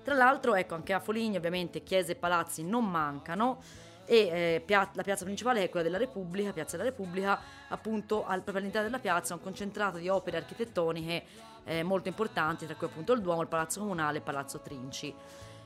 Tra 0.05 0.15
l'altro, 0.15 0.55
ecco, 0.55 0.75
anche 0.75 0.93
a 0.93 1.01
Foligno 1.01 1.35
ovviamente 1.35 1.83
chiese 1.83 2.13
e 2.13 2.15
palazzi 2.15 2.63
non 2.63 2.89
mancano 2.89 3.61
e 4.05 4.17
eh, 4.17 4.63
pia- 4.65 4.89
la 4.93 5.03
piazza 5.03 5.25
principale 5.25 5.63
è 5.63 5.69
quella 5.69 5.85
della 5.85 5.97
Repubblica, 5.97 6.53
Piazza 6.53 6.77
della 6.77 6.89
Repubblica, 6.89 7.39
appunto 7.69 8.25
al, 8.25 8.41
proprio 8.41 8.59
all'interno 8.59 8.87
della 8.87 9.01
piazza 9.01 9.33
un 9.33 9.41
concentrato 9.41 9.97
di 9.97 10.07
opere 10.07 10.37
architettoniche 10.37 11.23
eh, 11.65 11.83
molto 11.83 12.07
importanti, 12.07 12.65
tra 12.65 12.75
cui 12.75 12.87
appunto 12.87 13.13
il 13.13 13.21
Duomo, 13.21 13.41
il 13.41 13.47
Palazzo 13.47 13.79
Comunale 13.79 14.15
e 14.15 14.17
il 14.17 14.23
Palazzo 14.23 14.59
Trinci. 14.59 15.13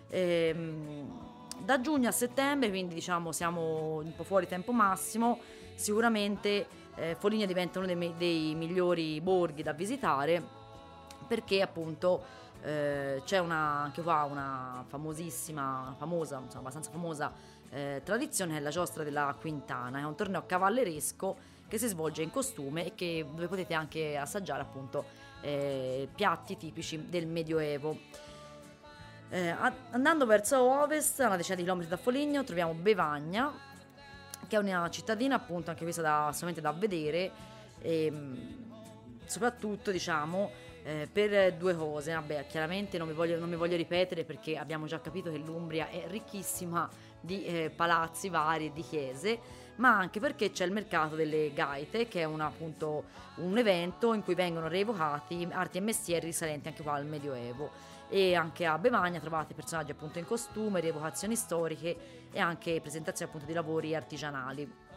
Ehm, 0.10 1.38
da 1.60 1.82
giugno 1.82 2.08
a 2.08 2.12
settembre, 2.12 2.70
quindi 2.70 2.96
diciamo 2.96 3.32
siamo 3.32 3.98
un 3.98 4.16
po' 4.16 4.24
fuori 4.24 4.48
tempo 4.48 4.72
massimo, 4.72 5.40
sicuramente 5.76 6.68
eh, 6.96 7.16
Foligno 7.20 7.46
diventa 7.46 7.80
uno 7.80 7.88
dei, 7.88 7.96
me- 7.96 8.14
dei 8.18 8.56
migliori 8.56 9.20
borghi 9.22 9.62
da 9.62 9.74
visitare 9.74 10.42
perché 11.28 11.62
appunto 11.62 12.38
eh, 12.62 13.22
c'è 13.24 13.40
una, 13.40 13.82
anche 13.82 14.02
qua 14.02 14.24
una 14.24 14.84
famosissima, 14.88 15.94
famosa, 15.98 16.40
insomma, 16.40 16.62
abbastanza 16.62 16.90
famosa 16.90 17.32
eh, 17.72 18.02
tradizione, 18.04 18.58
è 18.58 18.60
la 18.60 18.70
giostra 18.70 19.04
della 19.04 19.36
Quintana, 19.40 20.00
è 20.00 20.04
un 20.04 20.16
torneo 20.16 20.46
cavalleresco 20.46 21.38
che 21.68 21.78
si 21.78 21.88
svolge 21.88 22.24
in 22.24 22.32
costume 22.32 22.86
e 22.86 22.96
che, 22.96 23.26
dove 23.30 23.48
potete 23.48 23.74
anche 23.74 24.18
assaggiare 24.18 24.62
appunto 24.62 25.06
eh, 25.42 26.08
piatti 26.14 26.58
tipici 26.58 27.10
del 27.10 27.28
Medioevo. 27.28 27.98
Eh, 29.30 29.56
andando 29.92 30.26
verso 30.26 30.60
ovest, 30.60 31.20
a 31.20 31.28
una 31.28 31.36
decina 31.36 31.56
di 31.56 31.62
chilometri 31.62 31.90
da 31.90 31.98
Foligno, 31.98 32.44
troviamo 32.44 32.74
Bevagna, 32.74 33.54
che 34.48 34.56
è 34.56 34.60
una 34.60 34.90
cittadina 34.90 35.36
appunto 35.36 35.70
anche 35.70 35.84
questa 35.84 36.02
da, 36.02 36.28
assolutamente 36.28 36.62
da 36.62 36.72
vedere, 36.72 37.32
e, 37.80 38.06
ehm, 38.06 38.68
soprattutto 39.26 39.92
diciamo 39.92 40.50
eh, 40.84 41.08
per 41.12 41.54
due 41.54 41.76
cose. 41.76 42.14
Vabbè, 42.14 42.48
chiaramente 42.48 42.98
non 42.98 43.08
mi, 43.08 43.14
voglio, 43.14 43.38
non 43.38 43.50
mi, 43.50 43.56
voglio, 43.56 43.76
ripetere 43.76 44.24
perché 44.24 44.58
abbiamo 44.58 44.86
già 44.86 45.00
capito 45.00 45.30
che 45.30 45.38
l'Umbria 45.38 45.90
è 45.90 46.06
ricchissima 46.08 46.90
di 47.20 47.44
eh, 47.46 47.72
palazzi 47.76 48.30
vari 48.30 48.68
e 48.68 48.74
di 48.74 48.82
chiese, 48.82 49.40
ma 49.76 49.98
anche 49.98 50.20
perché 50.20 50.52
c'è 50.52 50.66
il 50.66 50.72
mercato 50.72 51.16
delle 51.16 51.52
gaite, 51.54 52.08
che 52.08 52.22
è 52.22 52.24
un, 52.26 52.42
appunto 52.42 53.06
un 53.36 53.58
evento 53.58 54.14
in 54.14 54.24
cui 54.24 54.36
vengono 54.36 54.68
reevocati 54.68 55.48
arti 55.52 55.78
e 55.78 55.82
mestieri 55.82 56.26
risalenti 56.28 56.68
anche 56.68 56.84
qua 56.84 56.94
al 56.94 57.06
Medioevo. 57.06 57.98
E 58.12 58.34
anche 58.34 58.66
a 58.66 58.80
Bevagna 58.80 59.20
trovate 59.20 59.54
personaggi 59.54 59.92
appunto 59.92 60.18
in 60.18 60.26
costume, 60.26 60.80
rievocazioni 60.80 61.36
storiche 61.36 62.28
e 62.32 62.40
anche 62.40 62.82
presentazioni 62.82 63.30
appunto 63.30 63.46
di 63.48 63.54
lavori 63.54 63.94
artigianali. 63.94 64.88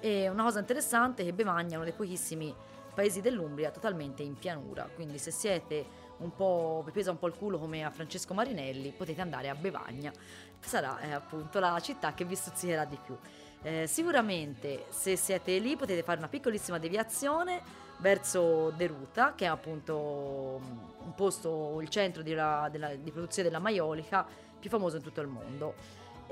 E 0.00 0.28
una 0.28 0.42
cosa 0.42 0.58
interessante 0.58 1.22
è 1.22 1.24
che 1.24 1.32
Bevagna 1.32 1.74
è 1.74 1.76
uno 1.76 1.84
dei 1.84 1.92
pochissimi 1.92 2.52
paesi 2.94 3.20
dell'Umbria 3.20 3.70
totalmente 3.70 4.22
in 4.22 4.34
pianura, 4.34 4.88
quindi 4.94 5.18
se 5.18 5.30
siete 5.30 6.10
un 6.18 6.34
po', 6.34 6.82
vi 6.84 6.92
pesa 6.92 7.10
un 7.10 7.18
po' 7.18 7.26
il 7.26 7.34
culo 7.34 7.58
come 7.58 7.84
a 7.84 7.90
Francesco 7.90 8.34
Marinelli, 8.34 8.92
potete 8.92 9.20
andare 9.20 9.48
a 9.48 9.54
Bevagna, 9.54 10.12
sarà 10.60 11.00
eh, 11.00 11.12
appunto 11.12 11.58
la 11.58 11.78
città 11.80 12.14
che 12.14 12.24
vi 12.24 12.34
stuzzicherà 12.34 12.84
di 12.84 12.98
più. 13.04 13.16
Eh, 13.62 13.86
sicuramente 13.86 14.86
se 14.88 15.16
siete 15.16 15.58
lì 15.58 15.76
potete 15.76 16.02
fare 16.02 16.18
una 16.18 16.28
piccolissima 16.28 16.78
deviazione 16.78 17.62
verso 17.98 18.70
Deruta, 18.70 19.34
che 19.34 19.44
è 19.44 19.48
appunto 19.48 20.60
un 21.04 21.14
posto, 21.14 21.80
il 21.80 21.88
centro 21.88 22.22
di, 22.22 22.34
la, 22.34 22.68
della, 22.70 22.94
di 22.94 23.10
produzione 23.10 23.48
della 23.48 23.60
maiolica 23.60 24.26
più 24.58 24.68
famoso 24.70 24.96
in 24.96 25.02
tutto 25.02 25.20
il 25.20 25.28
mondo 25.28 25.74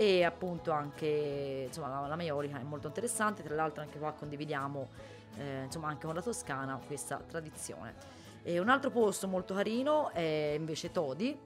e 0.01 0.25
appunto 0.25 0.71
anche 0.71 1.65
insomma 1.67 2.01
la, 2.01 2.07
la 2.07 2.17
maiolica 2.17 2.59
è 2.59 2.63
molto 2.63 2.87
interessante 2.87 3.43
tra 3.43 3.55
l'altro 3.55 3.83
anche 3.83 3.99
qua 3.99 4.15
condividiamo 4.15 4.89
eh, 5.37 5.65
insomma 5.65 5.89
anche 5.89 6.07
con 6.07 6.15
la 6.15 6.23
Toscana 6.23 6.81
questa 6.87 7.19
tradizione. 7.19 7.95
E 8.43 8.59
un 8.59 8.71
altro 8.71 8.89
posto 8.89 9.29
molto 9.29 9.53
carino 9.53 10.09
è 10.13 10.55
invece 10.57 10.91
Todi, 10.91 11.39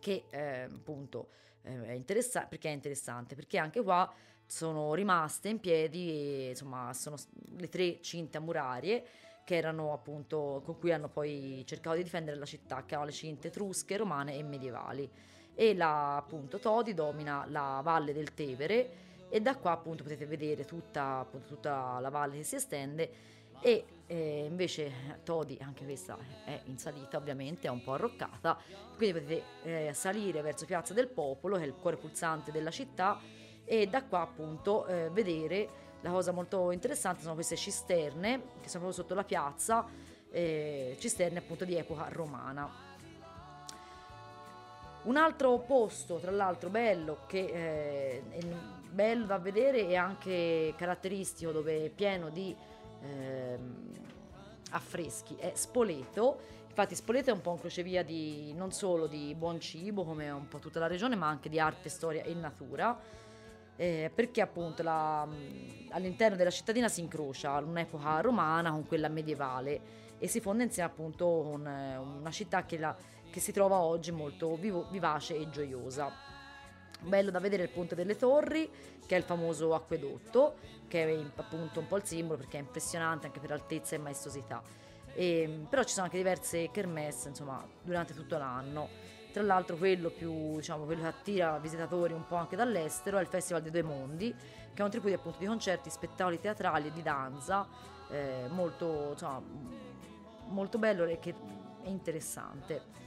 che 0.00 0.24
eh, 0.30 0.62
appunto 0.62 1.28
eh, 1.62 1.86
è 1.86 1.92
interessante 1.92 2.48
perché 2.48 2.70
è 2.70 2.72
interessante 2.72 3.36
perché 3.36 3.58
anche 3.58 3.82
qua 3.84 4.12
sono 4.44 4.92
rimaste 4.94 5.48
in 5.48 5.60
piedi 5.60 6.48
insomma 6.48 6.92
sono 6.92 7.14
le 7.56 7.68
tre 7.68 8.00
cinte 8.00 8.40
murarie 8.40 9.04
che 9.44 9.54
erano 9.54 9.92
appunto 9.92 10.60
con 10.64 10.76
cui 10.80 10.90
hanno 10.90 11.08
poi 11.08 11.62
cercato 11.66 11.94
di 11.94 12.02
difendere 12.02 12.36
la 12.36 12.46
città 12.46 12.78
che 12.78 12.96
avevano 12.96 13.10
le 13.10 13.12
cinte 13.12 13.46
etrusche, 13.46 13.96
romane 13.96 14.34
e 14.34 14.42
medievali 14.42 15.08
e 15.54 15.74
la 15.74 16.16
appunto 16.16 16.58
Todi 16.58 16.94
domina 16.94 17.46
la 17.48 17.80
valle 17.82 18.12
del 18.12 18.34
Tevere 18.34 19.02
e 19.28 19.40
da 19.40 19.56
qua 19.56 19.72
appunto 19.72 20.02
potete 20.02 20.26
vedere 20.26 20.64
tutta, 20.64 21.18
appunto, 21.18 21.48
tutta 21.48 21.98
la 22.00 22.10
valle 22.10 22.36
che 22.36 22.42
si 22.44 22.56
estende 22.56 23.32
e 23.60 23.84
eh, 24.06 24.44
invece 24.46 25.20
Todi, 25.24 25.58
anche 25.60 25.84
questa 25.84 26.18
è 26.44 26.60
in 26.64 26.78
salita 26.78 27.16
ovviamente, 27.16 27.66
è 27.66 27.70
un 27.70 27.82
po' 27.82 27.94
arroccata, 27.94 28.58
quindi 28.96 29.20
potete 29.20 29.42
eh, 29.62 29.92
salire 29.94 30.42
verso 30.42 30.66
Piazza 30.66 30.92
del 30.92 31.08
Popolo, 31.08 31.56
che 31.56 31.62
è 31.62 31.66
il 31.66 31.74
cuore 31.74 31.96
pulsante 31.96 32.52
della 32.52 32.70
città, 32.70 33.18
e 33.64 33.86
da 33.86 34.04
qua 34.04 34.20
appunto 34.20 34.86
eh, 34.86 35.08
vedere 35.10 35.82
la 36.02 36.10
cosa 36.10 36.32
molto 36.32 36.70
interessante 36.70 37.22
sono 37.22 37.32
queste 37.32 37.56
cisterne 37.56 38.42
che 38.60 38.68
sono 38.68 38.84
proprio 38.84 38.92
sotto 38.92 39.14
la 39.14 39.24
piazza, 39.24 39.86
eh, 40.30 40.96
cisterne 40.98 41.38
appunto 41.38 41.64
di 41.64 41.76
epoca 41.76 42.08
romana. 42.10 42.92
Un 45.04 45.16
altro 45.16 45.58
posto, 45.58 46.16
tra 46.16 46.30
l'altro, 46.30 46.70
bello 46.70 47.20
che 47.26 48.22
eh, 48.22 48.22
bello 48.90 49.26
da 49.26 49.38
vedere 49.38 49.86
e 49.86 49.96
anche 49.96 50.72
caratteristico 50.76 51.52
dove 51.52 51.84
è 51.86 51.90
pieno 51.90 52.30
di 52.30 52.56
eh, 53.02 53.58
affreschi 54.70 55.36
è 55.36 55.52
Spoleto. 55.54 56.52
Infatti 56.68 56.94
Spoleto 56.94 57.30
è 57.30 57.32
un 57.34 57.42
po' 57.42 57.50
un 57.50 57.60
crocevia 57.60 58.02
di, 58.02 58.52
non 58.54 58.72
solo 58.72 59.06
di 59.06 59.34
buon 59.34 59.60
cibo 59.60 60.04
come 60.04 60.30
un 60.30 60.48
po' 60.48 60.58
tutta 60.58 60.78
la 60.78 60.86
regione 60.86 61.16
ma 61.16 61.28
anche 61.28 61.48
di 61.50 61.60
arte, 61.60 61.88
storia 61.90 62.22
e 62.22 62.32
natura. 62.32 62.98
Eh, 63.76 64.10
perché 64.14 64.40
appunto 64.40 64.82
la, 64.84 65.26
all'interno 65.90 66.36
della 66.36 66.50
cittadina 66.50 66.88
si 66.88 67.00
incrocia 67.00 67.58
un'epoca 67.58 68.20
romana 68.20 68.70
con 68.70 68.86
quella 68.86 69.08
medievale 69.08 70.02
e 70.18 70.28
si 70.28 70.40
fonda 70.40 70.62
insieme 70.62 70.88
appunto 70.88 71.24
con 71.26 71.60
una 71.60 72.30
città 72.30 72.64
che, 72.64 72.78
la, 72.78 72.96
che 73.34 73.40
si 73.40 73.50
trova 73.50 73.78
oggi 73.78 74.12
molto 74.12 74.54
vivo, 74.54 74.86
vivace 74.92 75.34
e 75.34 75.50
gioiosa 75.50 76.08
bello 77.00 77.32
da 77.32 77.40
vedere 77.40 77.64
il 77.64 77.68
Ponte 77.68 77.96
delle 77.96 78.14
Torri, 78.14 78.70
che 79.04 79.16
è 79.16 79.18
il 79.18 79.24
famoso 79.24 79.74
acquedotto, 79.74 80.54
che 80.86 81.04
è 81.04 81.24
appunto 81.34 81.80
un 81.80 81.88
po' 81.88 81.96
il 81.96 82.04
simbolo 82.04 82.38
perché 82.38 82.58
è 82.58 82.60
impressionante 82.60 83.26
anche 83.26 83.40
per 83.40 83.50
altezza 83.50 83.96
e 83.96 83.98
maestosità. 83.98 84.62
E, 85.14 85.66
però 85.68 85.82
ci 85.82 85.94
sono 85.94 86.04
anche 86.04 86.16
diverse 86.16 86.70
kermesse, 86.70 87.30
insomma, 87.30 87.60
durante 87.82 88.14
tutto 88.14 88.38
l'anno. 88.38 88.88
Tra 89.32 89.42
l'altro 89.42 89.76
quello 89.76 90.10
più, 90.10 90.54
diciamo, 90.54 90.84
quello 90.84 91.02
che 91.02 91.08
attira 91.08 91.58
visitatori 91.58 92.12
un 92.12 92.28
po' 92.28 92.36
anche 92.36 92.54
dall'estero 92.54 93.18
è 93.18 93.20
il 93.20 93.26
Festival 93.26 93.62
dei 93.62 93.72
Due 93.72 93.82
Mondi, 93.82 94.32
che 94.72 94.80
è 94.80 94.84
un 94.84 94.90
tripudio 94.90 95.16
appunto 95.16 95.38
di 95.40 95.46
concerti, 95.46 95.90
spettacoli 95.90 96.38
teatrali 96.38 96.86
e 96.86 96.92
di 96.92 97.02
danza, 97.02 97.66
eh, 98.10 98.46
molto, 98.48 99.08
insomma, 99.10 99.42
molto 100.50 100.78
bello 100.78 101.04
e 101.04 101.18
interessante. 101.82 103.04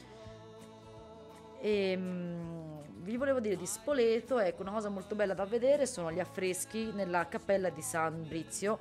E, 1.59 1.91
ehm, 1.91 3.03
vi 3.03 3.15
volevo 3.15 3.39
dire 3.39 3.55
di 3.55 3.65
Spoleto, 3.65 4.39
ecco 4.39 4.63
una 4.63 4.71
cosa 4.71 4.89
molto 4.89 5.15
bella 5.15 5.33
da 5.33 5.45
vedere 5.45 5.85
sono 5.85 6.11
gli 6.11 6.19
affreschi 6.19 6.91
nella 6.93 7.27
cappella 7.27 7.69
di 7.69 7.81
San 7.81 8.27
Brizio, 8.27 8.79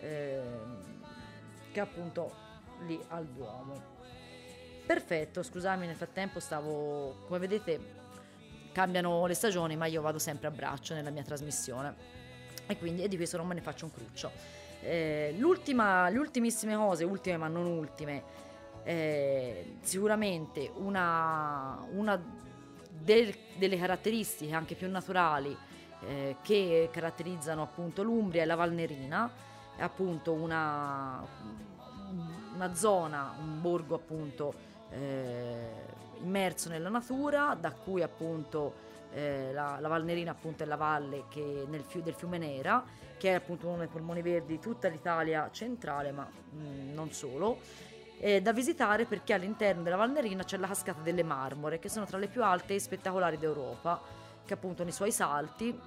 eh, 0.00 0.40
che 1.70 1.78
è 1.78 1.82
appunto 1.82 2.32
lì 2.86 3.00
al 3.08 3.26
Duomo. 3.26 3.96
Perfetto, 4.84 5.42
scusami 5.42 5.86
nel 5.86 5.94
frattempo 5.96 6.40
stavo, 6.40 7.24
come 7.26 7.38
vedete 7.38 7.96
cambiano 8.72 9.26
le 9.26 9.34
stagioni 9.34 9.76
ma 9.76 9.86
io 9.86 10.00
vado 10.00 10.18
sempre 10.18 10.48
a 10.48 10.50
braccio 10.50 10.94
nella 10.94 11.10
mia 11.10 11.22
trasmissione 11.22 11.94
e 12.66 12.78
quindi 12.78 13.02
e 13.02 13.08
di 13.08 13.16
questo 13.16 13.36
non 13.36 13.46
me 13.46 13.54
ne 13.54 13.60
faccio 13.60 13.84
un 13.84 13.92
cruccio. 13.92 14.30
Eh, 14.80 15.34
l'ultima, 15.38 16.08
le 16.08 16.18
ultimissime 16.18 16.76
cose, 16.76 17.04
ultime 17.04 17.36
ma 17.36 17.48
non 17.48 17.66
ultime, 17.66 18.22
eh, 18.84 19.76
sicuramente 19.80 20.70
una, 20.74 21.86
una 21.92 22.20
del, 22.88 23.34
delle 23.56 23.78
caratteristiche 23.78 24.54
anche 24.54 24.74
più 24.74 24.90
naturali 24.90 25.56
eh, 26.06 26.36
che 26.42 26.88
caratterizzano 26.92 27.62
appunto 27.62 28.02
l'Umbria 28.02 28.42
è 28.42 28.46
la 28.46 28.54
Valnerina, 28.54 29.30
è 29.76 29.82
appunto 29.82 30.32
una, 30.32 31.24
una 32.54 32.74
zona, 32.74 33.34
un 33.38 33.60
borgo 33.60 33.94
appunto 33.94 34.54
eh, 34.90 35.70
immerso 36.20 36.68
nella 36.68 36.88
natura, 36.88 37.56
da 37.58 37.72
cui 37.72 38.02
appunto 38.02 38.86
eh, 39.12 39.52
la, 39.52 39.78
la, 39.80 39.88
Valnerina 39.88 40.32
appunto 40.32 40.62
è 40.62 40.66
la 40.66 40.76
valle 40.76 41.24
che 41.28 41.66
fiu, 41.86 42.02
del 42.02 42.14
fiume 42.14 42.38
Nera, 42.38 42.84
che 43.16 43.30
è 43.30 43.34
appunto 43.34 43.66
uno 43.66 43.78
dei 43.78 43.88
polmoni 43.88 44.22
verdi 44.22 44.54
di 44.54 44.58
tutta 44.60 44.88
l'Italia 44.88 45.48
centrale, 45.50 46.12
ma 46.12 46.28
mh, 46.28 46.60
mm, 46.60 46.94
non 46.94 47.10
solo 47.12 47.58
eh, 48.20 48.40
da 48.42 48.52
visitare 48.52 49.04
perché 49.04 49.32
all'interno 49.32 49.82
della 49.82 49.96
Valnerina 49.96 50.44
c'è 50.44 50.56
la 50.56 50.66
cascata 50.66 51.00
delle 51.02 51.22
Marmore, 51.22 51.78
che 51.78 51.88
sono 51.88 52.06
tra 52.06 52.18
le 52.18 52.26
più 52.26 52.42
alte 52.42 52.74
e 52.74 52.80
spettacolari 52.80 53.38
d'Europa, 53.38 54.00
che 54.44 54.54
appunto 54.54 54.82
nei 54.82 54.92
suoi 54.92 55.12
salti 55.12 55.78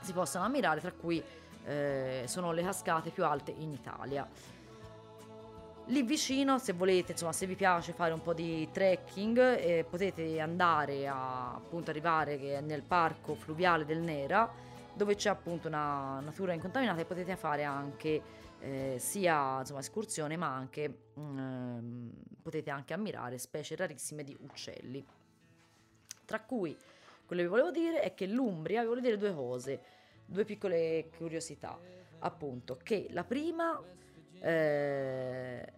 si 0.00 0.12
possono 0.12 0.44
ammirare, 0.44 0.80
tra 0.80 0.92
cui 0.92 1.22
eh, 1.66 2.24
sono 2.26 2.52
le 2.52 2.62
cascate 2.62 3.10
più 3.10 3.24
alte 3.24 3.52
in 3.56 3.72
Italia. 3.72 4.28
Lì 5.88 6.02
vicino, 6.02 6.58
se 6.58 6.72
volete, 6.72 7.12
insomma, 7.12 7.32
se 7.32 7.46
vi 7.46 7.56
piace 7.56 7.92
fare 7.92 8.12
un 8.12 8.22
po' 8.22 8.32
di 8.32 8.68
trekking, 8.72 9.38
eh, 9.38 9.86
potete 9.88 10.40
andare 10.40 11.06
a 11.06 11.54
appunto 11.54 11.90
arrivare 11.90 12.60
nel 12.62 12.82
parco 12.82 13.34
fluviale 13.34 13.84
del 13.84 13.98
Nera, 13.98 14.50
dove 14.94 15.14
c'è 15.14 15.28
appunto 15.28 15.68
una 15.68 16.20
natura 16.20 16.54
incontaminata 16.54 17.00
e 17.00 17.04
potete 17.04 17.36
fare 17.36 17.64
anche 17.64 18.22
eh, 18.64 18.96
sia 18.98 19.60
insomma, 19.60 19.80
escursione, 19.80 20.36
ma 20.36 20.54
anche 20.54 21.10
mm, 21.18 22.08
potete 22.42 22.70
anche 22.70 22.94
ammirare 22.94 23.38
specie 23.38 23.76
rarissime 23.76 24.24
di 24.24 24.36
uccelli. 24.40 25.04
Tra 26.24 26.40
cui 26.40 26.76
quello 27.26 27.42
che 27.42 27.48
vi 27.48 27.54
volevo 27.54 27.70
dire 27.70 28.00
è 28.00 28.14
che 28.14 28.26
l'Umbria, 28.26 28.80
vi 28.80 28.88
volevo 28.88 29.06
dire 29.06 29.18
due 29.18 29.34
cose, 29.34 29.80
due 30.24 30.44
piccole 30.44 31.10
curiosità. 31.16 31.78
Appunto, 32.20 32.78
che 32.82 33.08
la 33.10 33.24
prima 33.24 33.78
eh, 34.40 35.72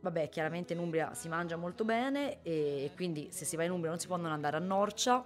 vabbè, 0.00 0.28
chiaramente 0.30 0.72
in 0.72 0.78
Umbria 0.78 1.12
si 1.14 1.28
mangia 1.28 1.56
molto 1.56 1.84
bene 1.84 2.42
e, 2.42 2.84
e, 2.84 2.90
quindi 2.94 3.28
se 3.30 3.44
si 3.44 3.56
va 3.56 3.64
in 3.64 3.70
Umbria 3.70 3.90
non 3.90 4.00
si 4.00 4.06
può 4.06 4.16
non 4.16 4.32
andare 4.32 4.56
a 4.56 4.60
Norcia. 4.60 5.24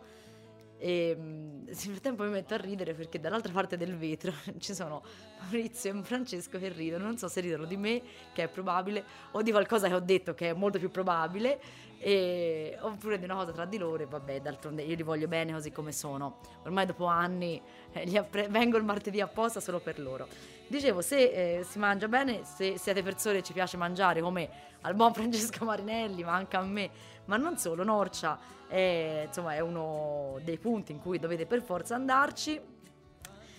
E 0.85 1.17
nel 1.19 1.75
frattempo 1.75 2.25
mi 2.25 2.29
metto 2.29 2.53
a 2.53 2.59
ridere 2.59 2.93
perché 2.93 3.19
dall'altra 3.19 3.51
parte 3.51 3.79
del 3.79 3.97
vetro 3.97 4.35
ci 4.61 4.75
sono 4.75 5.03
Maurizio 5.41 5.99
e 5.99 6.03
Francesco 6.03 6.59
che 6.59 6.69
ridono. 6.69 7.05
Non 7.05 7.17
so 7.17 7.27
se 7.27 7.41
ridono 7.41 7.65
di 7.65 7.79
me, 7.79 8.03
che 8.35 8.43
è 8.43 8.49
probabile, 8.49 9.03
o 9.31 9.41
di 9.41 9.51
qualcosa 9.51 9.89
che 9.89 9.95
ho 9.95 10.01
detto 10.01 10.35
che 10.35 10.51
è 10.51 10.53
molto 10.53 10.79
più 10.79 10.91
probabile, 10.91 11.59
e, 11.97 12.77
oppure 12.83 13.19
di 13.19 13.25
una 13.25 13.37
cosa 13.37 13.53
tra 13.53 13.65
di 13.65 13.79
loro. 13.79 14.03
E 14.03 14.07
vabbè, 14.07 14.43
d'altronde 14.43 14.83
io 14.83 14.95
li 14.95 15.03
voglio 15.03 15.27
bene 15.27 15.55
così 15.55 15.73
come 15.73 15.91
sono. 15.91 16.41
Ormai 16.65 16.85
dopo 16.85 17.07
anni 17.07 17.59
eh, 17.93 18.19
appre- 18.19 18.49
vengo 18.53 18.77
il 18.77 18.85
martedì 18.85 19.23
apposta 19.23 19.61
solo 19.61 19.81
per 19.81 19.99
loro. 19.99 20.29
Dicevo, 20.67 21.01
se 21.01 21.61
eh, 21.61 21.65
si 21.65 21.79
mangia 21.79 22.09
bene, 22.09 22.43
se 22.45 22.77
siete 22.77 23.03
persone 23.03 23.37
che 23.37 23.43
ci 23.43 23.55
piace 23.55 23.79
mangiare 23.79 24.21
come 24.21 24.51
al 24.83 24.95
buon 24.95 25.13
Francesco 25.17 25.65
Marinelli, 25.65 26.25
ma 26.25 26.35
anche 26.35 26.57
a 26.57 26.61
me, 26.61 26.91
ma 27.27 27.37
non 27.37 27.57
solo, 27.57 27.85
Norcia 27.85 28.39
è, 28.67 29.25
insomma, 29.27 29.55
è 29.55 29.61
uno 29.61 30.39
dei 30.43 30.59
punti 30.59 30.93
in 30.93 31.01
cui 31.01 31.19
dovete 31.19 31.47
per 31.47 31.63
forza 31.63 31.95
andarci. 31.95 32.61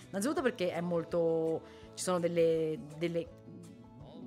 Innanzitutto 0.08 0.42
perché 0.42 0.72
è 0.72 0.80
molto, 0.80 1.62
ci 1.94 2.04
sono 2.04 2.18
delle, 2.18 2.78
delle, 2.96 3.26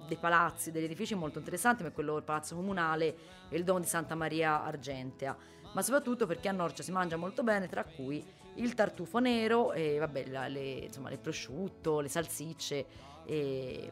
dei 0.08 0.17
palazzi, 0.17 0.71
degli 0.71 0.84
edifici 0.84 1.15
molto 1.15 1.38
interessanti, 1.39 1.84
come 1.84 1.93
quello 1.93 2.13
del 2.15 2.23
Palazzo 2.23 2.56
Comunale 2.56 3.15
e 3.49 3.58
il 3.58 3.63
Domo 3.63 3.80
di 3.80 3.88
Santa 3.88 4.15
Maria 4.15 4.63
Argentea, 4.63 5.36
ma 5.73 5.82
soprattutto 5.82 6.25
perché 6.25 6.49
a 6.49 6.52
Norcia 6.52 6.84
si 6.84 6.91
mangia 6.91 7.15
molto 7.15 7.43
bene, 7.43 7.67
tra 7.67 7.84
cui 7.84 8.23
il 8.56 8.73
tartufo 8.73 9.19
nero 9.19 9.71
e 9.71 9.97
vabbè, 9.99 10.28
la, 10.28 10.47
le, 10.47 10.62
insomma, 10.62 11.12
il 11.12 11.19
prosciutto, 11.19 12.02
le 12.02 12.10
salsicce 12.10 12.86
e, 13.25 13.91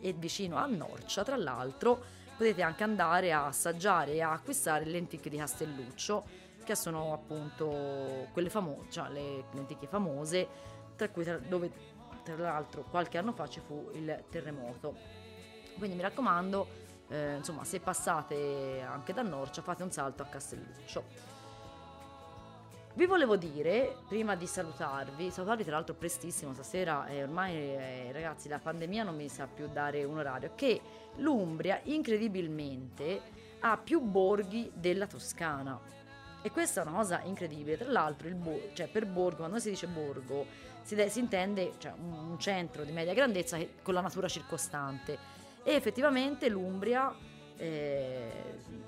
e 0.00 0.12
vicino 0.12 0.56
a 0.56 0.66
Norcia, 0.66 1.22
tra 1.24 1.36
l'altro, 1.36 2.16
potete 2.38 2.62
anche 2.62 2.84
andare 2.84 3.32
a 3.32 3.46
assaggiare 3.46 4.12
e 4.12 4.22
a 4.22 4.30
acquistare 4.30 4.84
le 4.84 4.92
lenticchie 4.92 5.28
di 5.28 5.36
Castelluccio, 5.36 6.24
che 6.62 6.76
sono 6.76 7.12
appunto 7.12 8.28
quelle 8.32 8.48
famose, 8.48 8.86
cioè 8.90 9.10
le 9.10 9.44
lenticchie 9.50 9.88
famose, 9.88 10.46
tra 10.94 11.08
cui 11.08 11.24
tra, 11.24 11.36
dove 11.36 11.70
tra 12.22 12.36
l'altro 12.36 12.84
qualche 12.84 13.18
anno 13.18 13.32
fa 13.32 13.48
ci 13.48 13.58
fu 13.58 13.90
il 13.94 14.24
terremoto. 14.30 14.94
Quindi 15.76 15.96
mi 15.96 16.02
raccomando, 16.02 16.68
eh, 17.08 17.34
insomma, 17.34 17.64
se 17.64 17.80
passate 17.80 18.82
anche 18.88 19.12
da 19.12 19.22
Norcia, 19.22 19.60
fate 19.60 19.82
un 19.82 19.90
salto 19.90 20.22
a 20.22 20.26
Castelluccio. 20.26 21.37
Vi 22.98 23.06
volevo 23.06 23.36
dire, 23.36 23.98
prima 24.08 24.34
di 24.34 24.48
salutarvi, 24.48 25.30
salutarvi 25.30 25.62
tra 25.62 25.76
l'altro 25.76 25.94
prestissimo 25.94 26.52
stasera, 26.52 27.06
eh, 27.06 27.22
ormai 27.22 27.54
eh, 27.54 28.10
ragazzi 28.10 28.48
la 28.48 28.58
pandemia 28.58 29.04
non 29.04 29.14
mi 29.14 29.28
sa 29.28 29.46
più 29.46 29.68
dare 29.68 30.02
un 30.02 30.18
orario, 30.18 30.50
che 30.56 30.80
l'Umbria 31.18 31.78
incredibilmente 31.84 33.20
ha 33.60 33.76
più 33.76 34.00
borghi 34.00 34.72
della 34.74 35.06
Toscana. 35.06 35.80
E 36.42 36.50
questa 36.50 36.82
è 36.82 36.86
una 36.88 36.96
cosa 36.96 37.20
incredibile. 37.22 37.78
Tra 37.78 37.88
l'altro, 37.88 38.28
bo- 38.30 38.70
cioè 38.72 38.88
per 38.88 39.06
borgo, 39.06 39.36
quando 39.36 39.60
si 39.60 39.70
dice 39.70 39.86
borgo, 39.86 40.46
si, 40.82 40.96
de- 40.96 41.08
si 41.08 41.20
intende 41.20 41.74
cioè, 41.78 41.92
un, 41.92 42.30
un 42.30 42.38
centro 42.40 42.82
di 42.82 42.90
media 42.90 43.14
grandezza 43.14 43.64
con 43.80 43.94
la 43.94 44.00
natura 44.00 44.26
circostante. 44.26 45.16
E 45.62 45.72
effettivamente 45.72 46.48
l'Umbria 46.48 47.14
eh, 47.58 48.30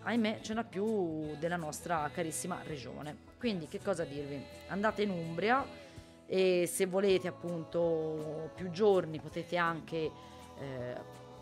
ahimè 0.03 0.41
ce 0.41 0.55
n'ha 0.55 0.65
più 0.65 1.37
della 1.39 1.57
nostra 1.57 2.09
carissima 2.13 2.61
regione. 2.65 3.29
Quindi 3.39 3.67
che 3.67 3.81
cosa 3.83 4.05
dirvi? 4.05 4.43
Andate 4.69 5.03
in 5.03 5.11
Umbria 5.11 5.65
e 6.27 6.69
se 6.71 6.87
volete 6.87 7.29
appunto 7.29 8.51
più 8.55 8.71
giorni 8.71 9.19
potete 9.19 9.57
anche 9.57 10.11
eh, 10.59 10.95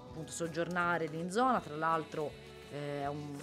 appunto 0.08 0.32
soggiornare 0.32 1.08
in 1.12 1.30
zona, 1.30 1.60
tra 1.60 1.76
l'altro 1.76 2.30
eh, 2.72 3.06
un, 3.06 3.36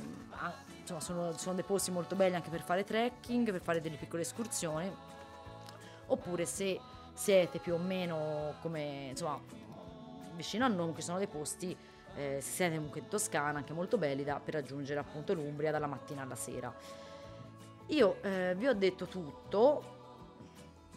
insomma, 0.81 0.99
sono, 0.99 1.31
sono, 1.33 1.55
dei 1.55 1.63
posti 1.63 1.91
molto 1.91 2.15
belli 2.15 2.35
anche 2.35 2.49
per 2.49 2.61
fare 2.61 2.83
trekking, 2.83 3.51
per 3.51 3.61
fare 3.61 3.81
delle 3.81 3.97
piccole 3.97 4.23
escursioni, 4.23 4.91
oppure 6.07 6.45
se 6.45 6.79
siete 7.13 7.59
più 7.59 7.75
o 7.75 7.77
meno 7.77 8.55
come 8.61 9.07
insomma 9.09 9.39
vicino 10.35 10.65
a 10.65 10.67
noi, 10.67 10.93
ci 10.95 11.01
sono 11.01 11.17
dei 11.17 11.27
posti 11.27 11.75
eh, 12.15 12.37
si 12.41 12.51
siete 12.51 12.75
comunque 12.75 13.01
in 13.01 13.07
Toscana, 13.07 13.59
anche 13.59 13.73
molto 13.73 13.97
belli 13.97 14.23
da, 14.23 14.39
per 14.43 14.55
raggiungere 14.55 14.99
appunto 14.99 15.33
l'Umbria 15.33 15.71
dalla 15.71 15.87
mattina 15.87 16.21
alla 16.21 16.35
sera. 16.35 16.73
Io 17.87 18.17
eh, 18.21 18.55
vi 18.57 18.67
ho 18.67 18.73
detto 18.73 19.05
tutto, 19.05 19.93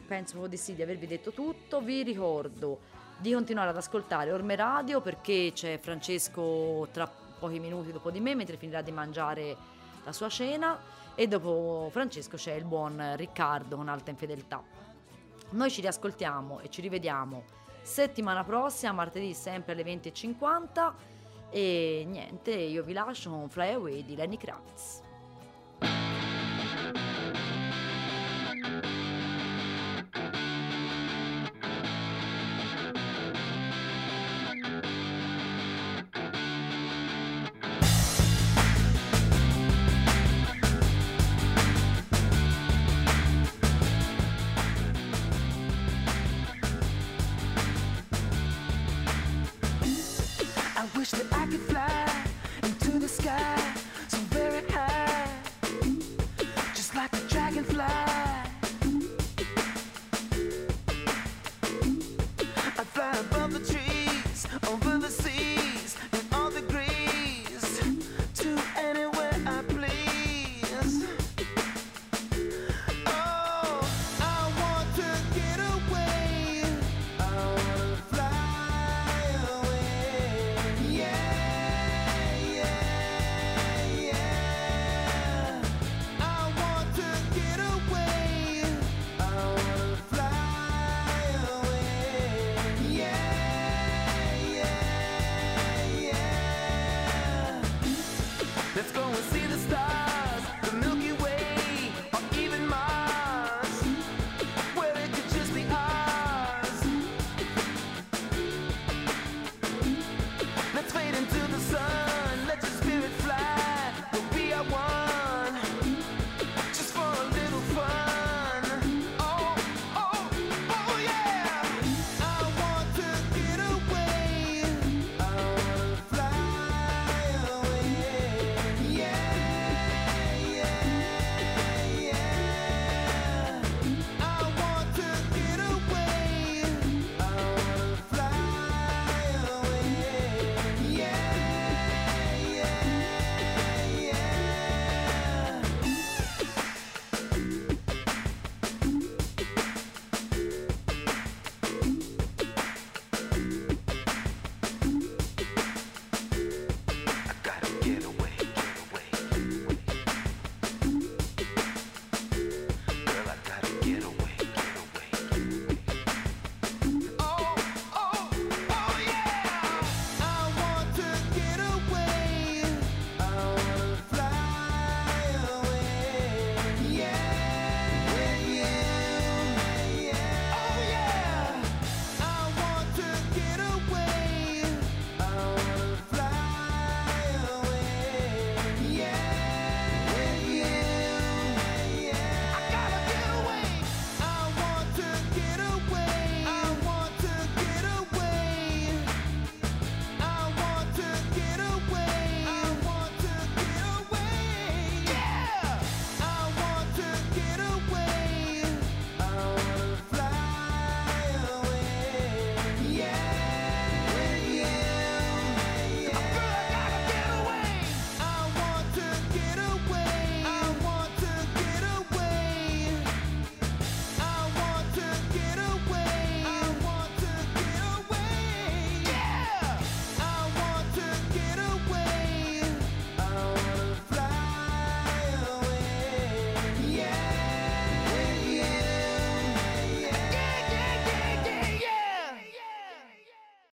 penso 0.07 0.46
di 0.46 0.57
sì 0.57 0.74
di 0.74 0.83
avervi 0.83 1.07
detto 1.07 1.33
tutto, 1.33 1.81
vi 1.81 2.02
ricordo 2.02 2.81
di 3.18 3.33
continuare 3.33 3.70
ad 3.70 3.76
ascoltare 3.76 4.33
Orme 4.33 4.54
Radio 4.54 5.00
perché 5.00 5.50
c'è 5.52 5.78
Francesco 5.78 6.88
tra 6.92 7.07
pochi 7.07 7.59
minuti 7.59 7.92
dopo 7.92 8.11
di 8.11 8.20
me 8.20 8.35
mentre 8.35 8.57
finirà 8.57 8.81
di 8.81 8.92
mangiare 8.92 9.57
la 10.04 10.12
sua 10.12 10.28
cena 10.28 10.78
e 11.14 11.26
dopo 11.26 11.88
Francesco 11.90 12.37
c'è 12.37 12.52
il 12.52 12.64
buon 12.64 13.16
Riccardo 13.16 13.76
con 13.76 13.88
alta 13.88 14.11
infedeltà. 14.11 14.62
Noi 15.50 15.70
ci 15.70 15.81
riascoltiamo 15.81 16.61
e 16.61 16.70
ci 16.70 16.81
rivediamo 16.81 17.42
settimana 17.88 18.44
prossima, 18.44 18.92
martedì 18.92 19.33
sempre 19.33 19.72
alle 19.72 19.83
20.50 19.83 20.92
e 21.51 22.05
niente, 22.07 22.53
io 22.53 22.83
vi 22.83 22.92
lascio 22.92 23.31
con 23.31 23.48
Fly 23.48 23.72
Away 23.72 24.05
di 24.05 24.14
Lenny 24.14 24.37
Kravitz. 24.37 25.01
wish 51.12 51.23
that 51.23 51.33
I 51.33 51.47
could 51.47 51.61
fly 51.61 52.25
into 52.62 52.99
the 52.99 53.09
sky. 53.09 53.58